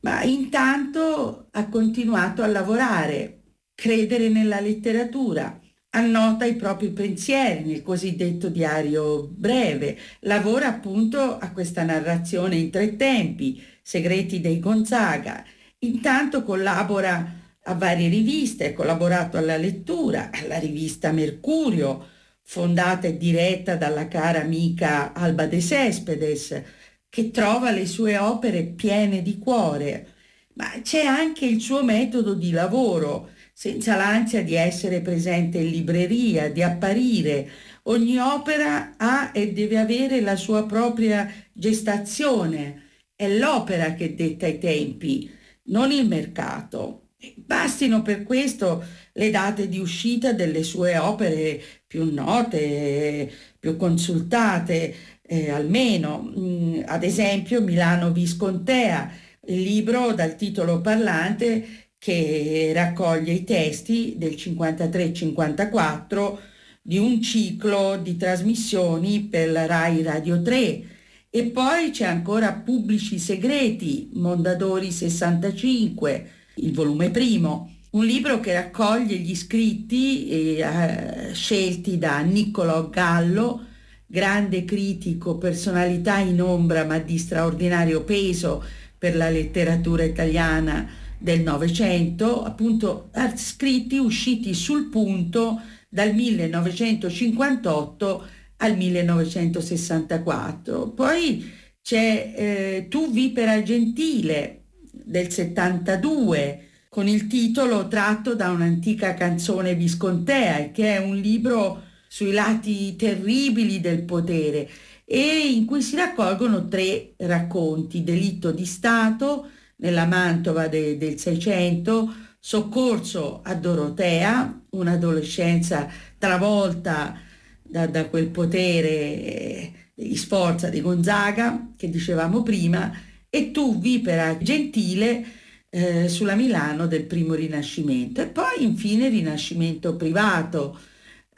ma 0.00 0.22
intanto 0.22 1.48
ha 1.50 1.68
continuato 1.68 2.42
a 2.42 2.46
lavorare, 2.46 3.42
credere 3.74 4.28
nella 4.28 4.60
letteratura, 4.60 5.60
annota 5.90 6.44
i 6.44 6.56
propri 6.56 6.90
pensieri 6.90 7.64
nel 7.64 7.82
cosiddetto 7.82 8.48
diario 8.48 9.28
breve, 9.28 9.98
lavora 10.20 10.68
appunto 10.68 11.38
a 11.38 11.50
questa 11.52 11.82
narrazione 11.82 12.56
in 12.56 12.70
tre 12.70 12.96
tempi, 12.96 13.62
Segreti 13.82 14.40
dei 14.40 14.60
Gonzaga, 14.60 15.44
intanto 15.78 16.42
collabora 16.42 17.44
a 17.62 17.74
varie 17.74 18.08
riviste, 18.08 18.68
ha 18.68 18.74
collaborato 18.74 19.36
alla 19.36 19.56
lettura, 19.56 20.30
alla 20.32 20.58
rivista 20.58 21.12
Mercurio, 21.12 22.14
fondata 22.42 23.08
e 23.08 23.16
diretta 23.16 23.76
dalla 23.76 24.06
cara 24.06 24.40
amica 24.42 25.12
Alba 25.12 25.46
de 25.46 25.60
Cespedes, 25.60 26.62
che 27.08 27.30
trova 27.30 27.70
le 27.70 27.86
sue 27.86 28.16
opere 28.18 28.64
piene 28.64 29.22
di 29.22 29.38
cuore, 29.38 30.14
ma 30.54 30.66
c'è 30.82 31.04
anche 31.04 31.46
il 31.46 31.60
suo 31.60 31.82
metodo 31.84 32.34
di 32.34 32.50
lavoro, 32.50 33.30
senza 33.52 33.96
l'ansia 33.96 34.42
di 34.42 34.54
essere 34.54 35.00
presente 35.00 35.58
in 35.58 35.70
libreria, 35.70 36.50
di 36.50 36.62
apparire. 36.62 37.48
Ogni 37.84 38.18
opera 38.18 38.94
ha 38.96 39.30
e 39.32 39.52
deve 39.52 39.78
avere 39.78 40.20
la 40.20 40.36
sua 40.36 40.66
propria 40.66 41.30
gestazione. 41.52 42.82
È 43.14 43.28
l'opera 43.28 43.94
che 43.94 44.14
detta 44.14 44.46
i 44.46 44.58
tempi. 44.58 45.30
non 45.68 45.90
il 45.92 46.06
mercato. 46.06 47.10
Bastino 47.36 48.02
per 48.02 48.22
questo 48.24 48.84
le 49.14 49.30
date 49.30 49.68
di 49.68 49.78
uscita 49.78 50.32
delle 50.32 50.62
sue 50.62 50.96
opere 50.98 51.60
più 51.86 52.12
note, 52.12 53.30
più 53.58 53.76
consultate, 53.76 54.94
eh, 55.26 55.50
almeno, 55.50 56.32
mm, 56.38 56.82
ad 56.86 57.02
esempio 57.02 57.60
Milano 57.60 58.12
Viscontea, 58.12 59.10
il 59.46 59.62
libro 59.62 60.12
dal 60.12 60.36
titolo 60.36 60.80
parlante 60.80 61.88
che 61.98 62.72
raccoglie 62.74 63.32
i 63.32 63.44
testi 63.44 64.14
del 64.16 64.32
53-54 64.32 66.38
di 66.82 66.98
un 66.98 67.20
ciclo 67.20 67.96
di 67.96 68.16
trasmissioni 68.16 69.22
per 69.22 69.50
la 69.50 69.66
RAI 69.66 70.02
Radio 70.02 70.40
3 70.40 70.82
e 71.28 71.50
poi 71.50 71.90
c'è 71.90 72.06
ancora 72.06 72.52
Pubblici 72.52 73.18
Segreti, 73.18 74.10
Mondadori 74.14 74.90
65, 74.90 76.30
il 76.56 76.72
volume 76.72 77.10
primo, 77.10 77.74
un 77.90 78.06
libro 78.06 78.40
che 78.40 78.54
raccoglie 78.54 79.16
gli 79.16 79.34
scritti 79.34 80.28
eh, 80.28 81.30
scelti 81.32 81.98
da 81.98 82.20
Niccolò 82.20 82.88
Gallo, 82.88 83.64
grande 84.06 84.64
critico, 84.64 85.36
personalità 85.36 86.18
in 86.18 86.40
ombra 86.40 86.84
ma 86.84 86.98
di 86.98 87.18
straordinario 87.18 88.04
peso 88.04 88.64
per 88.96 89.16
la 89.16 89.28
letteratura 89.28 90.04
italiana 90.04 90.88
del 91.18 91.40
Novecento, 91.40 92.44
appunto 92.44 93.10
scritti 93.34 93.98
usciti 93.98 94.54
sul 94.54 94.88
punto 94.88 95.60
dal 95.88 96.14
1958 96.14 98.26
al 98.58 98.76
1964. 98.76 100.90
Poi 100.90 101.52
c'è 101.82 102.32
eh, 102.36 102.86
Tu 102.88 103.10
Vipera 103.10 103.60
Gentile 103.62 104.62
del 104.90 105.30
72 105.30 106.60
con 106.88 107.06
il 107.06 107.26
titolo 107.26 107.88
tratto 107.88 108.34
da 108.34 108.50
un'antica 108.50 109.12
canzone 109.14 109.74
viscontea 109.74 110.70
che 110.70 110.96
è 110.96 110.98
un 110.98 111.16
libro 111.16 111.82
sui 112.08 112.32
lati 112.32 112.96
terribili 112.96 113.80
del 113.80 114.02
potere 114.02 114.68
e 115.04 115.52
in 115.52 115.66
cui 115.66 115.82
si 115.82 115.96
raccolgono 115.96 116.66
tre 116.66 117.14
racconti, 117.18 118.02
delitto 118.02 118.50
di 118.50 118.66
Stato 118.66 119.48
nella 119.76 120.06
Mantova 120.06 120.66
de, 120.66 120.96
del 120.98 121.18
Seicento, 121.18 122.12
soccorso 122.38 123.40
a 123.42 123.54
Dorotea, 123.54 124.62
un'adolescenza 124.70 125.88
travolta 126.18 127.18
da, 127.62 127.86
da 127.86 128.06
quel 128.06 128.28
potere 128.28 129.72
degli 129.94 130.12
eh, 130.12 130.16
Sforza 130.16 130.68
di 130.68 130.80
Gonzaga 130.80 131.72
che 131.76 131.88
dicevamo 131.88 132.42
prima, 132.42 132.92
e 133.28 133.50
tu, 133.50 133.78
Vipera 133.78 134.38
Gentile, 134.38 135.24
eh, 135.68 136.08
sulla 136.08 136.34
Milano 136.34 136.86
del 136.86 137.04
primo 137.04 137.34
Rinascimento. 137.34 138.22
E 138.22 138.26
poi 138.26 138.62
infine 138.62 139.08
Rinascimento 139.08 139.96
privato, 139.96 140.78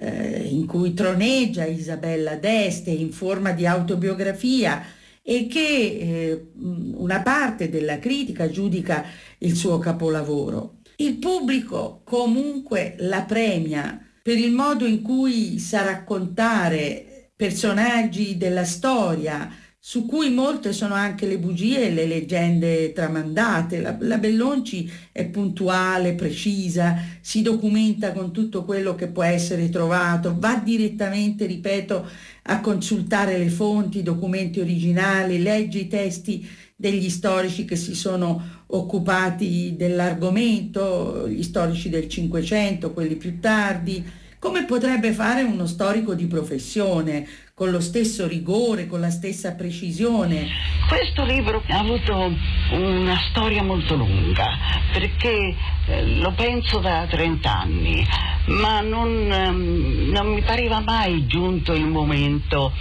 eh, 0.00 0.48
in 0.48 0.66
cui 0.66 0.94
troneggia 0.94 1.64
Isabella 1.64 2.36
d'Este 2.36 2.90
in 2.90 3.10
forma 3.10 3.50
di 3.50 3.66
autobiografia 3.66 4.82
e 5.22 5.46
che 5.46 5.58
eh, 5.60 6.46
una 6.54 7.20
parte 7.20 7.68
della 7.68 7.98
critica 7.98 8.48
giudica 8.48 9.04
il 9.38 9.56
suo 9.56 9.78
capolavoro. 9.78 10.76
Il 10.96 11.16
pubblico 11.16 12.00
comunque 12.04 12.94
la 12.98 13.22
premia 13.22 14.02
per 14.22 14.36
il 14.36 14.52
modo 14.52 14.84
in 14.84 15.00
cui 15.00 15.58
sa 15.58 15.82
raccontare 15.82 17.30
personaggi 17.34 18.36
della 18.36 18.64
storia, 18.64 19.50
su 19.88 20.04
cui 20.04 20.28
molte 20.28 20.74
sono 20.74 20.92
anche 20.92 21.26
le 21.26 21.38
bugie 21.38 21.86
e 21.86 21.90
le 21.94 22.04
leggende 22.06 22.92
tramandate. 22.92 23.80
La, 23.80 23.96
la, 24.00 24.18
Bellonci 24.18 24.86
è 25.10 25.24
puntuale, 25.24 26.12
precisa, 26.12 27.02
si 27.22 27.40
documenta 27.40 28.12
con 28.12 28.30
tutto 28.30 28.66
quello 28.66 28.94
che 28.94 29.06
può 29.06 29.22
essere 29.22 29.70
trovato, 29.70 30.36
va 30.38 30.60
direttamente, 30.62 31.46
ripeto, 31.46 32.06
a 32.42 32.60
consultare 32.60 33.38
le 33.38 33.48
fonti, 33.48 34.00
i 34.00 34.02
documenti 34.02 34.60
originali, 34.60 35.40
legge 35.40 35.78
i 35.78 35.88
testi 35.88 36.46
degli 36.76 37.08
storici 37.08 37.64
che 37.64 37.76
si 37.76 37.94
sono 37.94 38.64
occupati 38.66 39.74
dell'argomento, 39.74 41.26
gli 41.26 41.42
storici 41.42 41.88
del 41.88 42.10
Cinquecento, 42.10 42.92
quelli 42.92 43.16
più 43.16 43.40
tardi, 43.40 44.04
come 44.38 44.64
potrebbe 44.64 45.12
fare 45.12 45.42
uno 45.42 45.66
storico 45.66 46.14
di 46.14 46.26
professione, 46.26 47.26
con 47.54 47.70
lo 47.70 47.80
stesso 47.80 48.28
rigore, 48.28 48.86
con 48.86 49.00
la 49.00 49.10
stessa 49.10 49.54
precisione. 49.54 50.46
Questo 50.86 51.24
libro 51.24 51.62
ha 51.68 51.78
avuto 51.78 52.32
una 52.70 53.18
storia 53.30 53.62
molto 53.64 53.96
lunga, 53.96 54.46
perché 54.92 55.54
eh, 55.86 56.06
lo 56.18 56.32
penso 56.36 56.78
da 56.78 57.06
30 57.08 57.58
anni, 57.58 58.06
ma 58.46 58.80
non, 58.80 59.30
ehm, 59.30 60.10
non 60.12 60.34
mi 60.34 60.42
pareva 60.42 60.80
mai 60.80 61.26
giunto 61.26 61.72
il 61.72 61.86
momento 61.86 62.72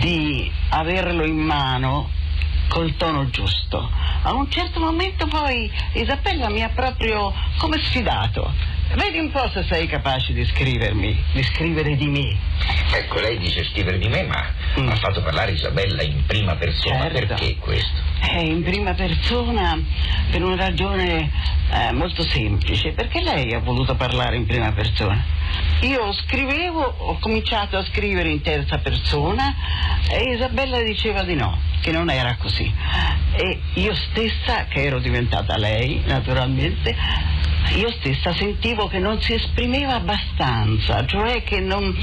di 0.00 0.50
averlo 0.70 1.26
in 1.26 1.36
mano 1.36 2.08
col 2.68 2.96
tono 2.96 3.28
giusto. 3.28 3.90
A 4.22 4.32
un 4.32 4.50
certo 4.50 4.80
momento 4.80 5.26
poi 5.26 5.70
Isabella 5.92 6.48
mi 6.48 6.62
ha 6.62 6.70
proprio 6.70 7.32
come 7.58 7.78
sfidato. 7.82 8.73
Vedi 8.92 9.18
un 9.18 9.30
po' 9.30 9.48
se 9.50 9.64
sei 9.64 9.86
capace 9.86 10.32
di 10.32 10.44
scrivermi, 10.44 11.24
di 11.32 11.42
scrivere 11.42 11.96
di 11.96 12.06
me. 12.06 12.36
Ecco, 12.92 13.18
lei 13.18 13.38
dice 13.38 13.64
scrivere 13.64 13.98
di 13.98 14.08
me, 14.08 14.22
ma 14.22 14.46
mm. 14.78 14.88
ha 14.88 14.96
fatto 14.96 15.20
parlare 15.22 15.52
Isabella 15.52 16.02
in 16.02 16.24
prima 16.26 16.54
persona. 16.54 17.10
Certo. 17.10 17.34
Perché 17.34 17.56
questo? 17.56 18.00
Eh, 18.30 18.44
in 18.46 18.62
prima 18.62 18.94
persona 18.94 19.76
per 20.30 20.42
una 20.42 20.56
ragione 20.56 21.30
eh, 21.70 21.92
molto 21.92 22.22
semplice, 22.22 22.92
perché 22.92 23.20
lei 23.20 23.52
ha 23.52 23.58
voluto 23.58 23.96
parlare 23.96 24.36
in 24.36 24.46
prima 24.46 24.70
persona. 24.72 25.24
Io 25.80 26.12
scrivevo, 26.12 26.82
ho 26.82 27.18
cominciato 27.18 27.76
a 27.76 27.84
scrivere 27.84 28.30
in 28.30 28.42
terza 28.42 28.78
persona 28.78 29.54
e 30.08 30.34
Isabella 30.34 30.80
diceva 30.82 31.24
di 31.24 31.34
no, 31.34 31.58
che 31.80 31.90
non 31.90 32.10
era 32.10 32.36
così. 32.36 32.72
E 33.32 33.60
io 33.74 33.94
stessa, 33.94 34.66
che 34.66 34.84
ero 34.84 35.00
diventata 35.00 35.56
lei, 35.56 36.00
naturalmente, 36.06 36.96
io 37.76 37.90
stessa 37.98 38.32
sentivo 38.34 38.88
che 38.88 38.98
non 38.98 39.20
si 39.20 39.34
esprimeva 39.34 39.94
abbastanza, 39.94 41.04
cioè 41.06 41.42
che 41.42 41.60
non, 41.60 41.94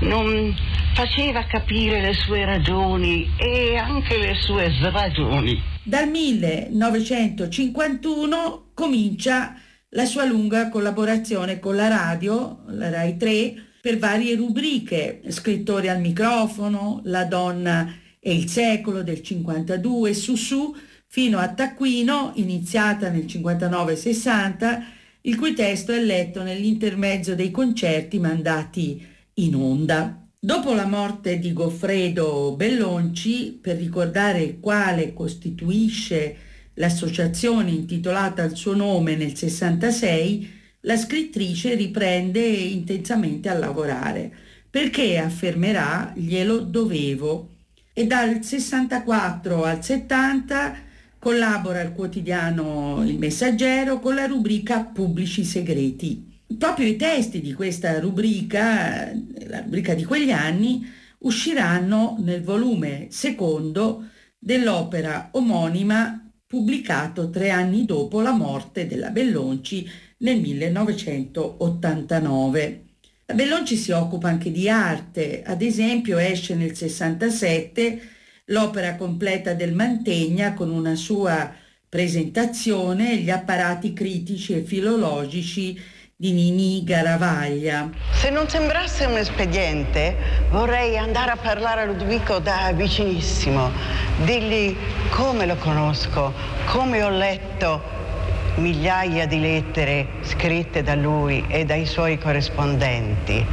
non 0.00 0.54
faceva 0.94 1.44
capire 1.46 2.00
le 2.00 2.14
sue 2.14 2.44
ragioni 2.44 3.30
e 3.36 3.76
anche 3.76 4.18
le 4.18 4.34
sue 4.34 4.72
sragioni. 4.78 5.60
Dal 5.82 6.08
1951 6.08 8.70
comincia 8.74 9.56
la 9.90 10.04
sua 10.04 10.24
lunga 10.24 10.68
collaborazione 10.68 11.58
con 11.58 11.74
la 11.76 11.88
radio, 11.88 12.62
la 12.68 12.90
Rai 12.90 13.16
3, 13.16 13.54
per 13.80 13.98
varie 13.98 14.36
rubriche, 14.36 15.22
scrittori 15.28 15.88
al 15.88 16.00
microfono, 16.00 17.00
La 17.04 17.24
donna 17.24 17.94
e 18.18 18.34
il 18.34 18.48
secolo 18.48 19.02
del 19.02 19.22
52, 19.22 20.12
su 20.12 20.34
su, 20.34 20.74
fino 21.06 21.38
a 21.38 21.52
Tacquino, 21.52 22.32
iniziata 22.34 23.08
nel 23.08 23.24
59-60, 23.24 24.82
il 25.26 25.36
cui 25.36 25.54
testo 25.54 25.92
è 25.92 26.00
letto 26.00 26.42
nell'intermezzo 26.42 27.34
dei 27.34 27.50
concerti 27.50 28.18
mandati 28.18 29.04
in 29.34 29.54
onda. 29.56 30.24
Dopo 30.38 30.72
la 30.72 30.86
morte 30.86 31.40
di 31.40 31.52
Goffredo 31.52 32.54
Bellonci, 32.56 33.58
per 33.60 33.76
ricordare 33.76 34.58
quale 34.60 35.12
costituisce 35.12 36.36
l'associazione 36.74 37.70
intitolata 37.70 38.44
al 38.44 38.54
suo 38.54 38.74
nome 38.74 39.16
nel 39.16 39.36
66, 39.36 40.50
la 40.82 40.96
scrittrice 40.96 41.74
riprende 41.74 42.40
intensamente 42.40 43.48
a 43.48 43.58
lavorare, 43.58 44.32
perché 44.70 45.18
affermerà 45.18 46.12
glielo 46.14 46.60
dovevo 46.60 47.54
e 47.92 48.06
dal 48.06 48.44
64 48.44 49.64
al 49.64 49.82
70 49.82 50.84
collabora 51.18 51.80
al 51.80 51.92
quotidiano 51.92 53.02
Il 53.04 53.18
Messaggero 53.18 53.98
con 54.00 54.14
la 54.14 54.26
rubrica 54.26 54.84
Pubblici 54.84 55.44
Segreti. 55.44 56.34
Proprio 56.58 56.86
i 56.86 56.96
testi 56.96 57.40
di 57.40 57.52
questa 57.52 57.98
rubrica, 57.98 59.12
la 59.46 59.62
rubrica 59.62 59.94
di 59.94 60.04
quegli 60.04 60.30
anni, 60.30 60.88
usciranno 61.18 62.16
nel 62.20 62.42
volume 62.42 63.08
secondo 63.10 64.08
dell'opera 64.38 65.30
omonima 65.32 66.20
pubblicato 66.46 67.30
tre 67.30 67.50
anni 67.50 67.84
dopo 67.84 68.20
la 68.20 68.32
morte 68.32 68.86
della 68.86 69.10
Bellonci 69.10 69.90
nel 70.18 70.40
1989. 70.40 72.84
La 73.26 73.34
Bellonci 73.34 73.76
si 73.76 73.90
occupa 73.90 74.28
anche 74.28 74.52
di 74.52 74.68
arte, 74.68 75.42
ad 75.44 75.62
esempio 75.62 76.18
esce 76.18 76.54
nel 76.54 76.76
67 76.76 78.10
l'opera 78.46 78.94
completa 78.94 79.54
del 79.54 79.72
Mantegna 79.72 80.54
con 80.54 80.70
una 80.70 80.94
sua 80.94 81.52
presentazione, 81.88 83.16
gli 83.16 83.30
apparati 83.30 83.92
critici 83.92 84.54
e 84.54 84.60
filologici 84.62 85.80
di 86.14 86.30
Nini 86.30 86.84
Garavaglia. 86.84 87.90
Se 88.12 88.30
non 88.30 88.48
sembrasse 88.48 89.04
un 89.04 89.16
espediente, 89.16 90.16
vorrei 90.50 90.96
andare 90.96 91.32
a 91.32 91.36
parlare 91.36 91.82
a 91.82 91.84
Ludovico 91.86 92.38
da 92.38 92.70
vicinissimo, 92.72 93.70
dirgli 94.24 94.76
come 95.10 95.44
lo 95.46 95.56
conosco, 95.56 96.32
come 96.66 97.02
ho 97.02 97.10
letto 97.10 97.94
migliaia 98.56 99.26
di 99.26 99.40
lettere 99.40 100.06
scritte 100.22 100.82
da 100.82 100.94
lui 100.94 101.44
e 101.48 101.64
dai 101.64 101.84
suoi 101.84 102.16
corrispondenti. 102.16 103.44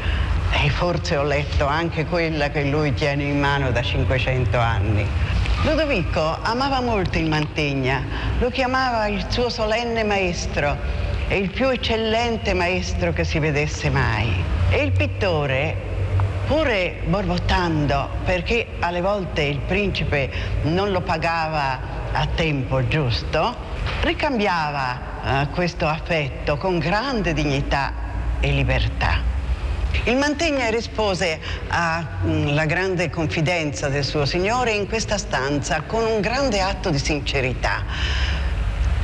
E 0.62 0.70
forse 0.70 1.18
ho 1.18 1.24
letto 1.24 1.66
anche 1.66 2.06
quella 2.06 2.50
che 2.50 2.64
lui 2.64 2.94
tiene 2.94 3.24
in 3.24 3.40
mano 3.40 3.72
da 3.72 3.82
500 3.82 4.58
anni. 4.58 5.06
Ludovico 5.64 6.38
amava 6.42 6.82
molto 6.82 7.18
il 7.18 7.28
Mantegna, 7.28 8.04
lo 8.40 8.50
chiamava 8.50 9.08
il 9.08 9.26
suo 9.30 9.50
solenne 9.50 10.04
maestro 10.04 10.78
e 11.28 11.38
il 11.38 11.50
più 11.50 11.70
eccellente 11.70 12.54
maestro 12.54 13.14
che 13.14 13.24
si 13.24 13.40
vedesse 13.40 13.90
mai. 13.90 14.44
E 14.70 14.84
il 14.84 14.92
pittore, 14.92 15.76
pure 16.48 17.02
borbottando, 17.06 18.10
perché 18.24 18.68
alle 18.80 19.02
volte 19.02 19.44
il 19.44 19.60
principe 19.60 20.30
non 20.64 20.92
lo 20.92 21.02
pagava 21.02 21.80
a 22.12 22.28
tempo 22.36 22.88
giusto, 22.88 23.56
ricambiava 24.02 25.00
eh, 25.24 25.48
questo 25.50 25.88
affetto 25.88 26.58
con 26.58 26.78
grande 26.78 27.34
dignità 27.34 27.94
e 28.40 28.52
libertà. 28.52 29.33
Il 30.06 30.18
Mantegna 30.18 30.70
rispose 30.70 31.40
alla 31.70 32.66
grande 32.66 33.10
confidenza 33.10 33.88
del 33.88 34.04
suo 34.04 34.26
signore 34.26 34.72
in 34.72 34.86
questa 34.86 35.18
stanza 35.18 35.82
con 35.84 36.04
un 36.04 36.20
grande 36.20 36.60
atto 36.60 36.90
di 36.90 36.98
sincerità. 37.00 37.86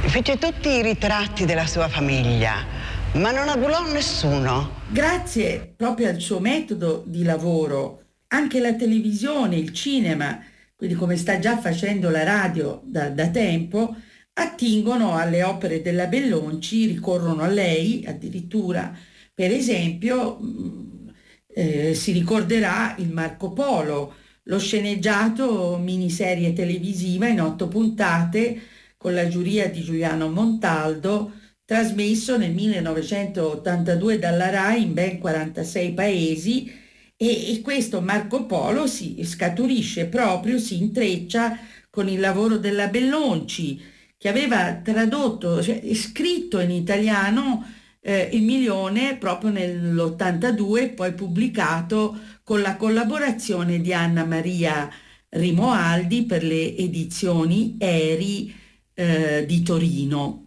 Fece 0.02 0.38
tutti 0.38 0.68
i 0.70 0.82
ritratti 0.82 1.46
della 1.46 1.68
sua 1.68 1.88
famiglia, 1.88 2.66
ma 3.14 3.32
non 3.32 3.48
adulò 3.48 3.90
nessuno. 3.90 4.82
Grazie 4.90 5.74
proprio 5.76 6.10
al 6.10 6.20
suo 6.20 6.40
metodo 6.40 7.04
di 7.06 7.24
lavoro, 7.24 8.04
anche 8.28 8.60
la 8.60 8.74
televisione, 8.74 9.56
il 9.56 9.72
cinema, 9.74 10.44
quindi 10.76 10.96
come 10.96 11.16
sta 11.16 11.40
già 11.40 11.58
facendo 11.58 12.10
la 12.10 12.24
radio 12.24 12.82
da, 12.84 13.10
da 13.10 13.28
tempo, 13.30 13.96
attingono 14.34 15.16
alle 15.16 15.44
opere 15.44 15.82
della 15.82 16.08
Bellonci, 16.08 16.88
ricorrono 16.88 17.42
a 17.42 17.48
lei 17.48 18.04
addirittura 18.06 18.94
per 19.40 19.54
esempio, 19.54 20.38
mm, 20.38 21.08
eh, 21.48 21.94
si 21.94 22.12
ricorderà 22.12 22.94
il 22.98 23.10
Marco 23.10 23.54
Polo, 23.54 24.16
lo 24.44 24.60
sceneggiato 24.60 25.78
miniserie 25.78 26.52
televisiva 26.52 27.26
in 27.30 27.40
otto 27.40 27.70
puntate 27.70 28.60
con 28.98 29.14
la 29.14 29.30
giuria 29.30 29.70
di 29.70 29.82
Giuliano 29.82 30.30
Montaldo, 30.30 31.32
trasmesso 31.64 32.38
nel 32.38 32.52
1982 32.52 34.20
dalla 34.20 34.50
RAI 34.50 34.82
in 34.84 34.94
ben 34.94 35.20
46 35.20 35.94
paesi 35.94 36.70
e, 37.16 37.54
e 37.54 37.62
questo 37.62 38.02
Marco 38.02 38.46
Polo 38.46 38.88
si 38.88 39.24
scaturisce 39.24 40.08
proprio, 40.08 40.58
si 40.58 40.82
intreccia 40.82 41.58
con 41.90 42.10
il 42.10 42.20
lavoro 42.20 42.58
della 42.58 42.88
Bellonci, 42.90 43.82
che 44.18 44.28
aveva 44.28 44.82
tradotto, 44.84 45.64
cioè, 45.64 45.82
scritto 45.94 46.60
in 46.60 46.72
italiano 46.72 47.78
eh, 48.02 48.30
Il 48.34 48.44
milione 48.44 49.18
proprio 49.18 49.52
nell'82, 49.52 50.94
poi 50.94 51.14
pubblicato 51.14 52.18
con 52.44 52.62
la 52.62 52.76
collaborazione 52.76 53.80
di 53.82 53.94
Anna 53.94 54.26
Maria 54.26 54.90
Rimoaldi 55.30 56.24
per 56.26 56.44
le 56.44 56.76
edizioni 56.76 57.76
Eri 57.78 58.54
eh, 58.94 59.46
di 59.48 59.62
Torino. 59.62 60.46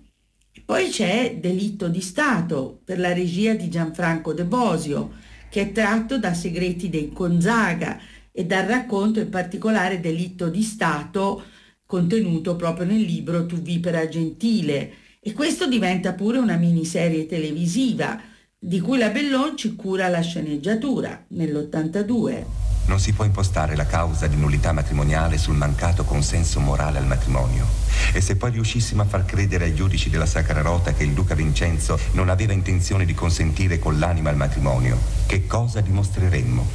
Poi 0.65 0.89
c'è 0.89 1.39
Delitto 1.41 1.89
di 1.89 2.01
Stato 2.01 2.81
per 2.85 2.99
la 2.99 3.13
regia 3.13 3.55
di 3.55 3.69
Gianfranco 3.69 4.33
De 4.33 4.45
Bosio, 4.45 5.13
che 5.51 5.61
è 5.63 5.73
tratto 5.73 6.19
da 6.19 6.35
Segreti 6.35 6.89
dei 6.89 7.13
Gonzaga 7.13 8.01
e 8.31 8.47
dal 8.47 8.67
racconto 8.67 9.21
in 9.21 9.29
particolare 9.29 10.01
Delitto 10.01 10.49
di 10.49 10.63
Stato 10.63 11.45
contenuto 11.85 12.57
proprio 12.57 12.87
nel 12.87 13.03
libro 13.03 13.45
Tu 13.45 13.57
vipera 13.57 14.09
gentile, 14.09 14.93
e 15.25 15.35
questo 15.35 15.69
diventa 15.69 16.15
pure 16.15 16.39
una 16.39 16.57
miniserie 16.57 17.27
televisiva 17.27 18.21
di 18.59 18.81
cui 18.81 18.99
la 18.99 19.09
Bellonci 19.09 19.77
cura 19.77 20.09
la 20.09 20.21
sceneggiatura 20.21 21.27
nell'82. 21.29 22.45
Non 22.87 22.99
si 22.99 23.13
può 23.13 23.25
impostare 23.25 23.77
la 23.77 23.87
causa 23.87 24.27
di 24.27 24.35
nullità 24.35 24.73
matrimoniale 24.73 25.39
sul 25.39 25.55
mancato 25.55 26.03
consenso 26.03 26.59
morale 26.59 26.99
al 26.99 27.07
matrimonio. 27.07 27.65
E 28.13 28.21
se 28.21 28.35
poi 28.35 28.51
riuscissimo 28.51 29.03
a 29.03 29.05
far 29.05 29.25
credere 29.25 29.67
ai 29.67 29.75
giudici 29.77 30.11
della 30.11 30.27
Sacra 30.27 30.61
Rota 30.61 30.93
che 30.93 31.05
il 31.05 31.13
duca 31.13 31.37
Vincenzo 31.37 31.97
non 32.15 32.29
aveva 32.29 32.53
intenzione 32.53 33.05
di 33.05 33.15
consentire 33.15 33.79
con 33.79 34.01
l'anima 34.01 34.31
il 34.31 34.37
matrimonio, 34.37 34.99
che 35.27 35.47
cosa 35.47 35.81
dimostreremmo? 35.81 36.67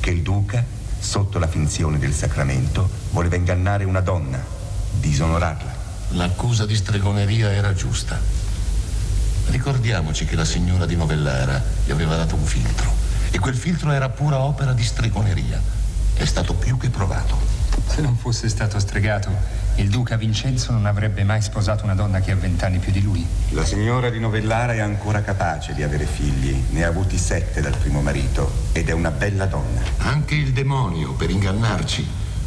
Che 0.00 0.10
il 0.10 0.20
duca, 0.20 0.62
sotto 0.98 1.38
la 1.38 1.48
finzione 1.48 1.98
del 1.98 2.12
sacramento, 2.12 2.90
voleva 3.12 3.36
ingannare 3.36 3.84
una 3.84 4.00
donna, 4.00 4.44
disonorarla. 5.00 5.85
L'accusa 6.10 6.64
di 6.66 6.76
stregoneria 6.76 7.52
era 7.52 7.74
giusta. 7.74 8.18
Ricordiamoci 9.48 10.24
che 10.24 10.36
la 10.36 10.44
signora 10.44 10.86
di 10.86 10.96
Novellara 10.96 11.62
gli 11.84 11.90
aveva 11.90 12.16
dato 12.16 12.36
un 12.36 12.44
filtro 12.44 12.90
e 13.30 13.38
quel 13.38 13.54
filtro 13.54 13.90
era 13.90 14.08
pura 14.08 14.38
opera 14.38 14.72
di 14.72 14.84
stregoneria. 14.84 15.60
È 16.14 16.24
stato 16.24 16.54
più 16.54 16.76
che 16.78 16.90
provato. 16.90 17.36
Se 17.86 18.00
non 18.00 18.16
fosse 18.16 18.48
stato 18.48 18.78
stregato, 18.78 19.30
il 19.76 19.90
duca 19.90 20.16
Vincenzo 20.16 20.72
non 20.72 20.86
avrebbe 20.86 21.24
mai 21.24 21.42
sposato 21.42 21.84
una 21.84 21.94
donna 21.94 22.20
che 22.20 22.30
ha 22.30 22.36
vent'anni 22.36 22.78
più 22.78 22.92
di 22.92 23.02
lui. 23.02 23.26
La 23.50 23.64
signora 23.64 24.08
di 24.08 24.18
Novellara 24.18 24.72
è 24.72 24.78
ancora 24.78 25.22
capace 25.22 25.74
di 25.74 25.82
avere 25.82 26.06
figli. 26.06 26.64
Ne 26.70 26.84
ha 26.84 26.88
avuti 26.88 27.18
sette 27.18 27.60
dal 27.60 27.76
primo 27.76 28.00
marito 28.00 28.68
ed 28.72 28.88
è 28.88 28.92
una 28.92 29.10
bella 29.10 29.46
donna. 29.46 29.82
Anche 29.98 30.34
il 30.34 30.52
demonio, 30.52 31.12
per 31.12 31.30
ingannarci, 31.30 32.06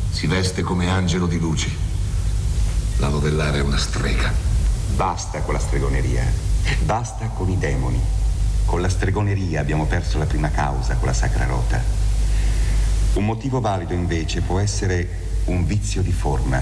si 0.10 0.28
veste 0.28 0.62
come 0.64 0.90
angelo 0.90 1.28
di 1.28 1.38
luce. 1.38 1.89
La 3.00 3.08
Novellara 3.08 3.56
è 3.56 3.62
una 3.62 3.78
strega. 3.78 4.30
Basta 4.94 5.40
con 5.40 5.54
la 5.54 5.60
stregoneria. 5.60 6.22
Basta 6.84 7.28
con 7.28 7.50
i 7.50 7.58
demoni. 7.58 7.98
Con 8.66 8.82
la 8.82 8.90
stregoneria 8.90 9.62
abbiamo 9.62 9.86
perso 9.86 10.18
la 10.18 10.26
prima 10.26 10.52
causa 10.52 10.98
con 10.98 11.08
la 11.08 11.14
Sacra 11.14 11.46
Rota. 11.46 11.82
Un 13.14 13.24
motivo 13.24 13.62
valido 13.62 13.94
invece 13.94 14.42
può 14.42 14.60
essere 14.60 15.08
un 15.46 15.66
vizio 15.66 16.02
di 16.02 16.12
forma. 16.12 16.62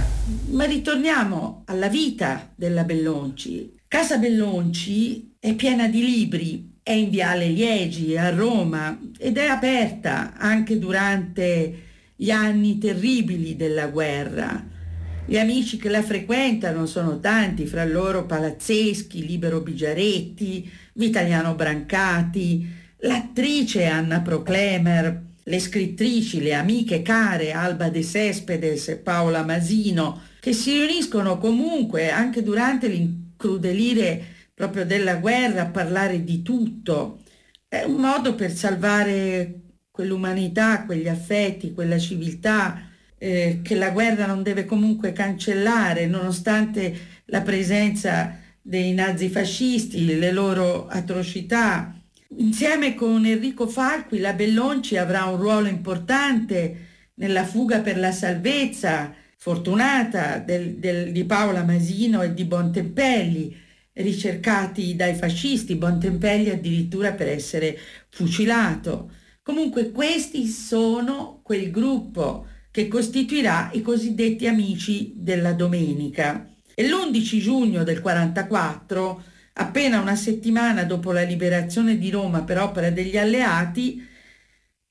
Ma 0.52 0.66
ritorniamo 0.66 1.64
alla 1.66 1.88
vita 1.88 2.52
della 2.54 2.84
Bellonci. 2.84 3.74
Casa 3.88 4.20
Bellonci 4.20 5.38
è 5.40 5.56
piena 5.56 5.88
di 5.88 6.06
libri, 6.06 6.78
è 6.84 6.92
in 6.92 7.10
Viale 7.10 7.48
Liegi 7.48 8.16
a 8.16 8.30
Roma 8.30 8.96
ed 9.18 9.38
è 9.40 9.48
aperta 9.48 10.34
anche 10.38 10.78
durante 10.78 11.84
gli 12.16 12.30
anni 12.30 12.78
terribili 12.78 13.56
della 13.56 13.88
guerra. 13.88 14.76
Gli 15.30 15.38
amici 15.38 15.76
che 15.76 15.90
la 15.90 16.02
frequentano 16.02 16.86
sono 16.86 17.20
tanti, 17.20 17.66
fra 17.66 17.84
loro 17.84 18.26
Palazzeschi, 18.26 19.26
Libero 19.26 19.60
Bigiaretti, 19.60 20.72
Vitaliano 20.94 21.54
Brancati, 21.54 22.66
l'attrice 23.00 23.88
Anna 23.88 24.22
Proclemer, 24.22 25.24
le 25.44 25.60
scrittrici, 25.60 26.42
le 26.42 26.54
amiche 26.54 27.02
care 27.02 27.52
Alba 27.52 27.90
De 27.90 28.06
Cespedes 28.06 28.88
e 28.88 28.96
Paola 28.96 29.44
Masino, 29.44 30.22
che 30.40 30.54
si 30.54 30.72
riuniscono 30.72 31.38
comunque 31.40 32.10
anche 32.10 32.42
durante 32.42 32.88
l'incrudelire 32.88 34.24
proprio 34.54 34.86
della 34.86 35.18
guerra 35.18 35.64
a 35.64 35.70
parlare 35.70 36.24
di 36.24 36.42
tutto. 36.42 37.20
È 37.68 37.84
un 37.84 38.00
modo 38.00 38.34
per 38.34 38.54
salvare 38.54 39.60
quell'umanità, 39.92 40.86
quegli 40.86 41.10
affetti, 41.10 41.74
quella 41.74 42.00
civiltà 42.00 42.87
eh, 43.18 43.62
che 43.64 43.76
la 43.76 43.90
guerra 43.90 44.26
non 44.26 44.44
deve 44.44 44.66
comunque 44.66 45.12
cancellare, 45.12 46.06
nonostante 46.06 46.96
la 47.26 47.42
presenza 47.42 48.40
dei 48.62 48.94
nazifascisti, 48.94 50.18
le 50.18 50.32
loro 50.32 50.88
atrocità. 50.88 51.94
Insieme 52.38 52.94
con 52.94 53.26
Enrico 53.26 53.68
Falqui, 53.68 54.20
la 54.20 54.34
Bellonci 54.34 54.98
avrà 54.98 55.26
un 55.26 55.38
ruolo 55.38 55.68
importante 55.68 56.86
nella 57.16 57.46
fuga 57.46 57.80
per 57.80 57.98
la 57.98 58.12
salvezza 58.12 59.14
fortunata 59.38 60.40
del, 60.40 60.76
del, 60.76 61.12
di 61.12 61.24
Paola 61.24 61.64
Masino 61.64 62.22
e 62.22 62.34
di 62.34 62.44
Bontempelli, 62.44 63.56
ricercati 63.94 64.96
dai 64.96 65.16
fascisti, 65.16 65.76
Bontempelli 65.76 66.50
addirittura 66.50 67.14
per 67.14 67.30
essere 67.30 67.78
fucilato. 68.10 69.12
Comunque 69.42 69.92
questi 69.92 70.46
sono 70.48 71.40
quel 71.42 71.72
gruppo 71.72 72.46
che 72.78 72.88
costituirà 72.88 73.72
i 73.74 73.82
cosiddetti 73.82 74.46
amici 74.46 75.14
della 75.16 75.54
domenica. 75.54 76.48
E 76.76 76.88
l'11 76.88 77.40
giugno 77.40 77.84
del 77.84 78.02
44, 78.02 79.24
appena 79.54 80.00
una 80.00 80.16
settimana 80.16 80.84
dopo 80.84 81.12
la 81.12 81.24
liberazione 81.24 81.98
di 81.98 82.12
Roma 82.12 82.44
per 82.44 82.60
opera 82.60 82.92
degli 82.92 83.18
alleati, 83.18 84.08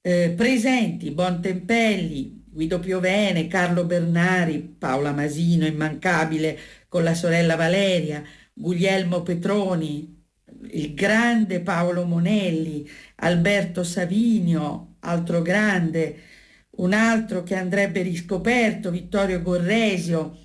eh, 0.00 0.34
presenti 0.36 1.12
Bontempelli, 1.12 2.46
Guido 2.50 2.80
Piovene, 2.80 3.46
Carlo 3.46 3.84
Bernari, 3.84 4.58
Paola 4.58 5.12
Masino, 5.12 5.64
immancabile 5.64 6.58
con 6.88 7.04
la 7.04 7.14
sorella 7.14 7.54
Valeria, 7.54 8.20
Guglielmo 8.52 9.22
Petroni, 9.22 10.24
il 10.72 10.92
grande 10.92 11.60
Paolo 11.60 12.04
Monelli, 12.04 12.84
Alberto 13.18 13.84
Savinio, 13.84 14.96
altro 14.98 15.40
grande, 15.40 16.34
un 16.76 16.92
altro 16.92 17.42
che 17.42 17.54
andrebbe 17.54 18.02
riscoperto, 18.02 18.90
Vittorio 18.90 19.42
Gorresio, 19.42 20.38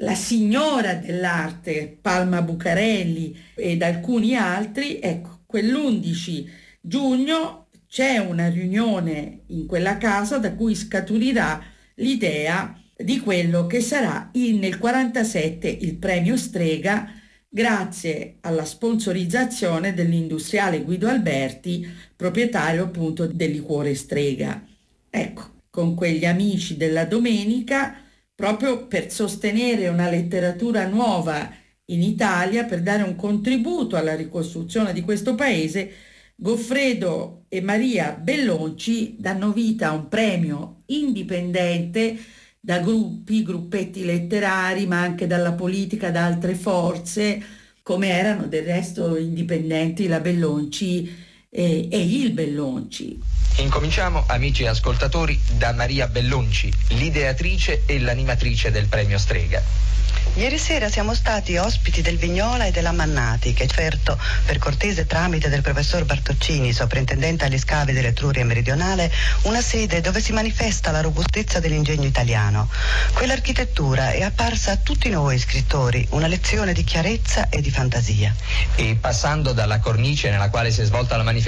la 0.00 0.14
signora 0.14 0.94
dell'arte 0.94 1.98
Palma 2.00 2.42
Bucarelli 2.42 3.36
ed 3.54 3.82
alcuni 3.82 4.34
altri, 4.34 4.98
ecco, 5.00 5.40
quell'11 5.46 6.46
giugno 6.80 7.66
c'è 7.86 8.18
una 8.18 8.48
riunione 8.48 9.40
in 9.48 9.66
quella 9.66 9.98
casa 9.98 10.38
da 10.38 10.54
cui 10.54 10.74
scaturirà 10.74 11.62
l'idea 11.96 12.80
di 12.96 13.18
quello 13.18 13.66
che 13.66 13.80
sarà 13.80 14.30
il, 14.34 14.56
nel 14.56 14.78
47 14.78 15.68
il 15.68 15.96
premio 15.96 16.36
Strega 16.36 17.12
grazie 17.48 18.36
alla 18.42 18.64
sponsorizzazione 18.64 19.92
dell'industriale 19.92 20.82
Guido 20.82 21.08
Alberti, 21.08 21.86
proprietario 22.14 22.84
appunto 22.84 23.26
del 23.26 23.50
liquore 23.50 23.94
Strega. 23.94 24.64
Ecco, 25.10 25.59
con 25.70 25.94
quegli 25.94 26.24
amici 26.24 26.76
della 26.76 27.04
domenica, 27.04 27.96
proprio 28.34 28.86
per 28.86 29.10
sostenere 29.10 29.88
una 29.88 30.10
letteratura 30.10 30.86
nuova 30.86 31.50
in 31.86 32.02
Italia, 32.02 32.64
per 32.64 32.82
dare 32.82 33.02
un 33.02 33.16
contributo 33.16 33.96
alla 33.96 34.14
ricostruzione 34.14 34.92
di 34.92 35.02
questo 35.02 35.34
paese, 35.34 35.90
Goffredo 36.36 37.44
e 37.48 37.60
Maria 37.60 38.12
Bellonci 38.12 39.16
danno 39.18 39.52
vita 39.52 39.88
a 39.88 39.92
un 39.92 40.08
premio 40.08 40.82
indipendente 40.86 42.16
da 42.58 42.78
gruppi, 42.78 43.42
gruppetti 43.42 44.04
letterari, 44.04 44.86
ma 44.86 45.00
anche 45.00 45.26
dalla 45.26 45.52
politica, 45.52 46.10
da 46.10 46.24
altre 46.24 46.54
forze, 46.54 47.42
come 47.82 48.08
erano 48.08 48.46
del 48.46 48.64
resto 48.64 49.16
indipendenti 49.16 50.06
la 50.06 50.20
Bellonci 50.20 51.28
e, 51.50 51.88
e 51.90 51.98
il 51.98 52.30
Bellonci. 52.30 53.18
Incominciamo, 53.56 54.24
amici 54.28 54.66
ascoltatori, 54.66 55.38
da 55.56 55.72
Maria 55.72 56.06
Bellonci, 56.06 56.72
l'ideatrice 56.90 57.82
e 57.86 57.98
l'animatrice 57.98 58.70
del 58.70 58.86
premio 58.86 59.18
Strega. 59.18 59.88
Ieri 60.34 60.58
sera 60.58 60.88
siamo 60.88 61.12
stati 61.12 61.56
ospiti 61.56 62.02
del 62.02 62.16
Vignola 62.16 62.66
e 62.66 62.70
della 62.70 62.92
Mannati, 62.92 63.52
che 63.52 63.64
ha 63.64 63.66
offerto 63.66 64.18
per 64.46 64.58
cortese 64.58 65.06
tramite 65.06 65.48
del 65.48 65.60
professor 65.60 66.04
Bartoccini, 66.04 66.72
soprintendente 66.72 67.46
agli 67.46 67.58
scavi 67.58 67.92
dell'Etruria 67.92 68.44
meridionale, 68.44 69.10
una 69.42 69.60
sede 69.60 70.00
dove 70.00 70.20
si 70.20 70.32
manifesta 70.32 70.92
la 70.92 71.00
robustezza 71.00 71.58
dell'ingegno 71.58 72.06
italiano. 72.06 72.70
Quell'architettura 73.12 74.12
è 74.12 74.22
apparsa 74.22 74.72
a 74.72 74.76
tutti 74.76 75.08
noi 75.08 75.38
scrittori 75.38 76.06
una 76.10 76.28
lezione 76.28 76.72
di 76.72 76.84
chiarezza 76.84 77.48
e 77.48 77.60
di 77.60 77.70
fantasia. 77.70 78.34
E 78.76 78.96
passando 79.00 79.52
dalla 79.52 79.80
cornice 79.80 80.30
nella 80.30 80.48
quale 80.48 80.70
si 80.70 80.80
è 80.80 80.84
svolta 80.84 81.16
la 81.16 81.24
manifestazione 81.24 81.39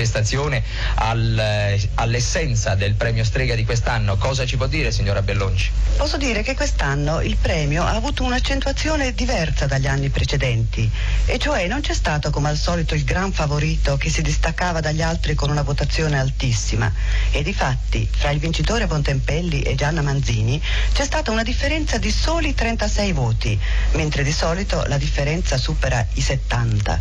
al, 0.94 1.38
eh, 1.38 1.88
all'essenza 1.94 2.74
del 2.74 2.94
premio 2.94 3.24
Strega 3.24 3.55
di 3.55 3.64
quest'anno, 3.64 4.16
cosa 4.16 4.46
ci 4.46 4.57
può 4.57 4.66
dire 4.66 4.90
signora 4.90 5.22
Bellonci? 5.22 5.70
Posso 5.96 6.16
dire 6.16 6.42
che 6.42 6.55
quest'anno 6.55 7.20
il 7.20 7.37
premio 7.37 7.85
ha 7.85 7.94
avuto 7.94 8.24
un'accentuazione 8.24 9.12
diversa 9.12 9.66
dagli 9.66 9.87
anni 9.87 10.09
precedenti, 10.09 10.90
e 11.26 11.38
cioè 11.38 11.66
non 11.66 11.81
c'è 11.81 11.94
stato 11.94 12.31
come 12.31 12.48
al 12.48 12.57
solito 12.57 12.94
il 12.94 13.05
gran 13.05 13.33
favorito 13.33 13.96
che 13.96 14.11
si 14.11 14.22
distaccava 14.22 14.81
dagli 14.81 15.02
altri 15.02 15.35
con 15.35 15.50
una 15.50 15.62
votazione 15.62 16.18
altissima. 16.18 16.92
E 17.31 17.42
di 17.42 17.52
fatti, 17.52 18.09
fra 18.11 18.31
il 18.31 18.38
vincitore 18.38 18.87
Bontempelli 18.87 19.62
e 19.62 19.74
Gianna 19.74 20.02
Manzini 20.02 20.61
c'è 20.92 21.05
stata 21.05 21.31
una 21.31 21.42
differenza 21.42 21.98
di 21.98 22.11
soli 22.11 22.55
36 22.55 23.12
voti, 23.12 23.59
mentre 23.92 24.22
di 24.22 24.33
solito 24.33 24.85
la 24.87 24.98
differenza 24.98 25.57
supera 25.59 26.05
i 26.14 26.20
70. 26.20 27.00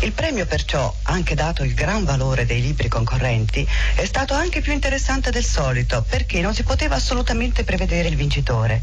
Il 0.00 0.12
premio 0.12 0.46
perciò, 0.46 0.92
anche 1.02 1.34
dato 1.34 1.62
il 1.62 1.74
gran 1.74 2.04
valore 2.04 2.21
dei 2.22 2.62
libri 2.62 2.88
concorrenti, 2.88 3.66
è 3.96 4.04
stato 4.04 4.32
anche 4.32 4.60
più 4.60 4.72
interessante 4.72 5.30
del 5.30 5.44
solito 5.44 6.04
perché 6.08 6.40
non 6.40 6.54
si 6.54 6.62
poteva 6.62 6.94
assolutamente 6.94 7.64
prevedere 7.64 8.08
il 8.08 8.16
vincitore. 8.16 8.80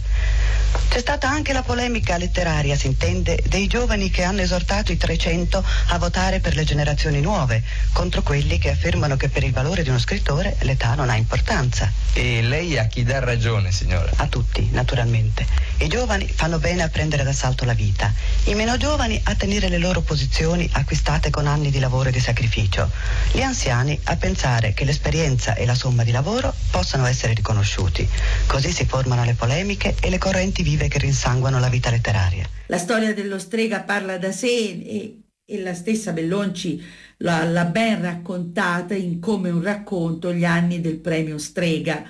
C'è 0.89 0.99
stata 0.99 1.30
anche 1.30 1.54
la 1.54 1.62
polemica 1.62 2.17
letteraria, 2.17 2.75
si 2.75 2.88
intende, 2.88 3.41
dei 3.47 3.67
giovani 3.67 4.10
che 4.10 4.23
hanno 4.23 4.41
esortato 4.41 4.91
i 4.91 4.97
300 4.97 5.63
a 5.88 5.97
votare 5.97 6.39
per 6.39 6.56
le 6.56 6.63
generazioni 6.63 7.21
nuove, 7.21 7.63
contro 7.93 8.21
quelli 8.21 8.58
che 8.58 8.71
affermano 8.71 9.15
che 9.15 9.30
per 9.30 9.43
il 9.43 9.52
valore 9.52 9.84
di 9.84 9.89
uno 9.89 9.99
scrittore 9.99 10.58
l'età 10.62 10.95
non 10.95 11.10
ha 11.10 11.15
importanza. 11.15 11.91
E 12.13 12.41
lei 12.41 12.78
a 12.78 12.86
chi 12.86 13.04
dà 13.04 13.19
ragione, 13.19 13.71
signora? 13.71 14.12
A 14.17 14.28
tutti, 14.28 14.67
naturalmente. 14.71 15.45
I 15.78 15.88
giovani 15.88 16.28
fanno 16.28 16.60
bene 16.60 16.84
a 16.84 16.89
prendere 16.89 17.23
d'assalto 17.23 17.65
la 17.65 17.73
vita, 17.73 18.12
i 18.45 18.54
meno 18.54 18.75
giovani 18.78 19.19
a 19.23 19.36
tenere 19.36 19.69
le 19.69 19.78
loro 19.78 20.02
posizioni 20.02 20.67
acquistate 20.73 21.30
con 21.30 21.47
anni 21.47 21.69
di 21.69 21.80
lavoro 21.80 22.10
e 22.10 22.12
di 22.12 22.19
sacrificio, 22.19 22.89
gli 23.31 23.41
anziani 23.41 23.99
a 24.05 24.15
pensare 24.17 24.73
che 24.73 24.85
l'esperienza 24.85 25.53
e 25.53 25.65
la 25.65 25.75
somma 25.75 26.03
di 26.03 26.11
lavoro 26.11 26.53
possano 26.71 27.05
essere 27.05 27.33
riconosciuti. 27.33 28.07
Così 28.47 28.71
si 28.71 28.85
formano 28.85 29.23
le 29.23 29.35
polemiche 29.35 29.95
e 30.01 30.09
le 30.09 30.17
correnti 30.17 30.63
vive 30.63 30.87
che 30.87 30.97
rinsanguano 30.97 31.59
la 31.59 31.69
vita 31.69 31.89
letteraria. 31.91 32.47
La 32.67 32.77
storia 32.77 33.13
dello 33.13 33.37
strega 33.37 33.81
parla 33.81 34.17
da 34.17 34.31
sé 34.31 34.47
e, 34.47 35.21
e 35.45 35.61
la 35.61 35.73
stessa 35.73 36.11
Bellonci 36.11 36.83
l'ha 37.17 37.65
ben 37.65 38.01
raccontata 38.01 38.95
in 38.95 39.19
come 39.19 39.49
un 39.49 39.61
racconto 39.61 40.33
gli 40.33 40.45
anni 40.45 40.81
del 40.81 40.97
premio 40.97 41.37
Strega, 41.37 42.03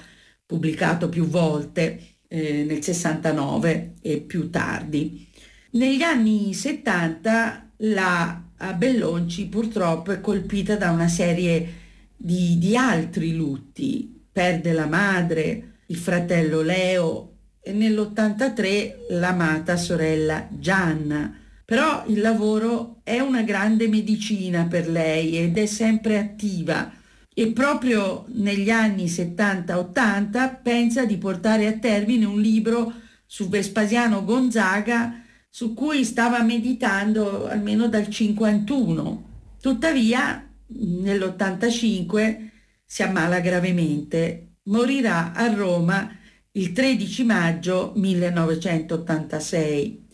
pubblicato 0.45 1.10
più 1.10 1.27
volte 1.27 2.17
eh, 2.27 2.63
nel 2.63 2.82
69 2.82 3.95
e 4.01 4.21
più 4.21 4.49
tardi. 4.49 5.27
Negli 5.71 6.01
anni 6.01 6.53
70 6.53 7.71
la 7.77 8.43
Bellonci 8.74 9.48
purtroppo 9.48 10.12
è 10.12 10.22
colpita 10.22 10.76
da 10.76 10.91
una 10.91 11.08
serie 11.08 11.74
di, 12.15 12.58
di 12.58 12.76
altri 12.76 13.34
lutti. 13.34 14.24
Perde 14.32 14.74
la 14.74 14.86
madre, 14.86 15.78
il 15.88 15.98
fratello 15.98 16.62
Leo 16.62 17.34
e 17.62 17.72
nell'83 17.72 19.12
l'amata 19.12 19.78
sorella 19.78 20.48
Gianna. 20.52 21.34
Però 21.65 22.04
il 22.08 22.19
lavoro 22.19 23.02
è 23.04 23.19
una 23.19 23.43
grande 23.43 23.88
medicina 23.88 24.65
per 24.65 24.89
lei 24.89 25.38
ed 25.38 25.58
è 25.58 25.65
sempre 25.65 26.17
attiva 26.17 26.91
e 27.39 27.52
proprio 27.54 28.26
negli 28.34 28.69
anni 28.69 29.06
70-80 29.06 30.58
pensa 30.62 31.06
di 31.06 31.17
portare 31.17 31.67
a 31.67 31.78
termine 31.78 32.26
un 32.26 32.41
libro 32.41 32.91
su 33.26 33.48
Vespasiano 33.48 34.26
Gonzaga 34.26 35.24
su 35.50 35.74
cui 35.74 36.06
stava 36.06 36.44
meditando 36.44 37.48
almeno 37.48 37.88
dal 37.88 38.08
51. 38.08 39.28
Tuttavia, 39.60 40.48
nell'85 40.68 42.50
si 42.86 43.02
ammala 43.04 43.40
gravemente, 43.40 44.58
morirà 44.64 45.34
a 45.34 45.54
Roma 45.54 46.18
il 46.52 46.72
13 46.72 47.24
maggio 47.24 47.94
1986. 47.96 50.08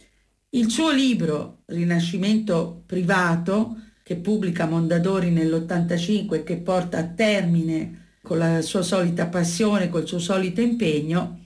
Il 0.49 0.69
suo 0.69 0.91
libro 0.91 1.63
Rinascimento 1.65 2.83
privato, 2.85 3.77
che 4.03 4.17
pubblica 4.17 4.67
Mondadori 4.67 5.31
nell'85 5.31 6.35
e 6.35 6.43
che 6.43 6.57
porta 6.57 6.99
a 6.99 7.07
termine 7.07 8.17
con 8.21 8.37
la 8.37 8.61
sua 8.61 8.81
solita 8.81 9.27
passione, 9.27 9.89
col 9.89 10.07
suo 10.07 10.19
solito 10.19 10.61
impegno, 10.61 11.45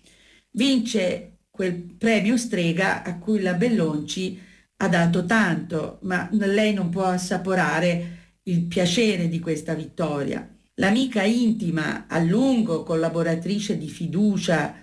vince 0.52 1.29
quel 1.60 1.74
premio 1.74 2.38
Strega 2.38 3.04
a 3.04 3.20
cui 3.20 3.42
la 3.42 3.54
Bellonci 3.54 4.40
ha 4.78 4.88
dato 4.88 5.26
tanto, 5.26 6.00
ma 6.04 6.30
lei 6.32 6.74
non 6.74 6.88
può 6.88 7.04
assaporare 7.04 8.38
il 8.44 8.64
piacere 8.64 9.28
di 9.28 9.42
questa 9.42 9.74
vittoria. 9.74 10.58
L'amica 10.76 11.22
intima, 11.24 12.08
a 12.08 12.20
lungo 12.20 12.84
collaboratrice 12.84 13.78
di 13.78 13.90
fiducia 13.90 14.74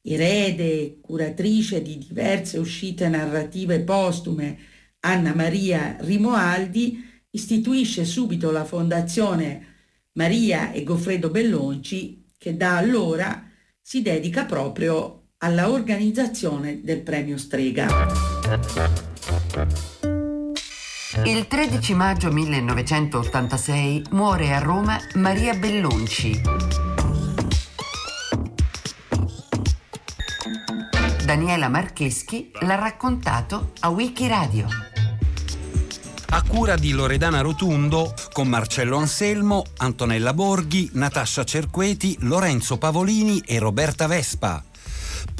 erede, 0.00 1.00
curatrice 1.02 1.82
di 1.82 1.98
diverse 1.98 2.56
uscite 2.56 3.10
narrative 3.10 3.80
postume, 3.80 4.56
Anna 5.00 5.34
Maria 5.34 5.98
Rimoaldi, 6.00 7.26
istituisce 7.28 8.06
subito 8.06 8.50
la 8.50 8.64
fondazione 8.64 9.66
Maria 10.12 10.72
e 10.72 10.82
Goffredo 10.82 11.28
Bellonci 11.28 12.24
che 12.38 12.56
da 12.56 12.78
allora 12.78 13.50
si 13.82 14.00
dedica 14.00 14.46
proprio 14.46 15.21
alla 15.42 15.70
organizzazione 15.70 16.80
del 16.82 17.00
premio 17.00 17.36
Strega. 17.36 17.88
Il 21.24 21.46
13 21.46 21.94
maggio 21.94 22.30
1986 22.30 24.04
muore 24.10 24.54
a 24.54 24.58
Roma 24.60 24.98
Maria 25.14 25.54
Bellonci, 25.54 26.40
Daniela 31.24 31.68
Marcheschi 31.68 32.50
l'ha 32.60 32.76
raccontato 32.76 33.72
a 33.80 33.88
Wikiradio. 33.88 34.66
A 36.34 36.42
cura 36.42 36.76
di 36.76 36.92
Loredana 36.92 37.40
Rotundo, 37.40 38.14
con 38.32 38.48
Marcello 38.48 38.96
Anselmo, 38.96 39.64
Antonella 39.78 40.32
Borghi, 40.32 40.90
Natascia 40.94 41.44
Cerqueti, 41.44 42.16
Lorenzo 42.20 42.78
Pavolini 42.78 43.42
e 43.44 43.58
Roberta 43.58 44.06
Vespa. 44.06 44.64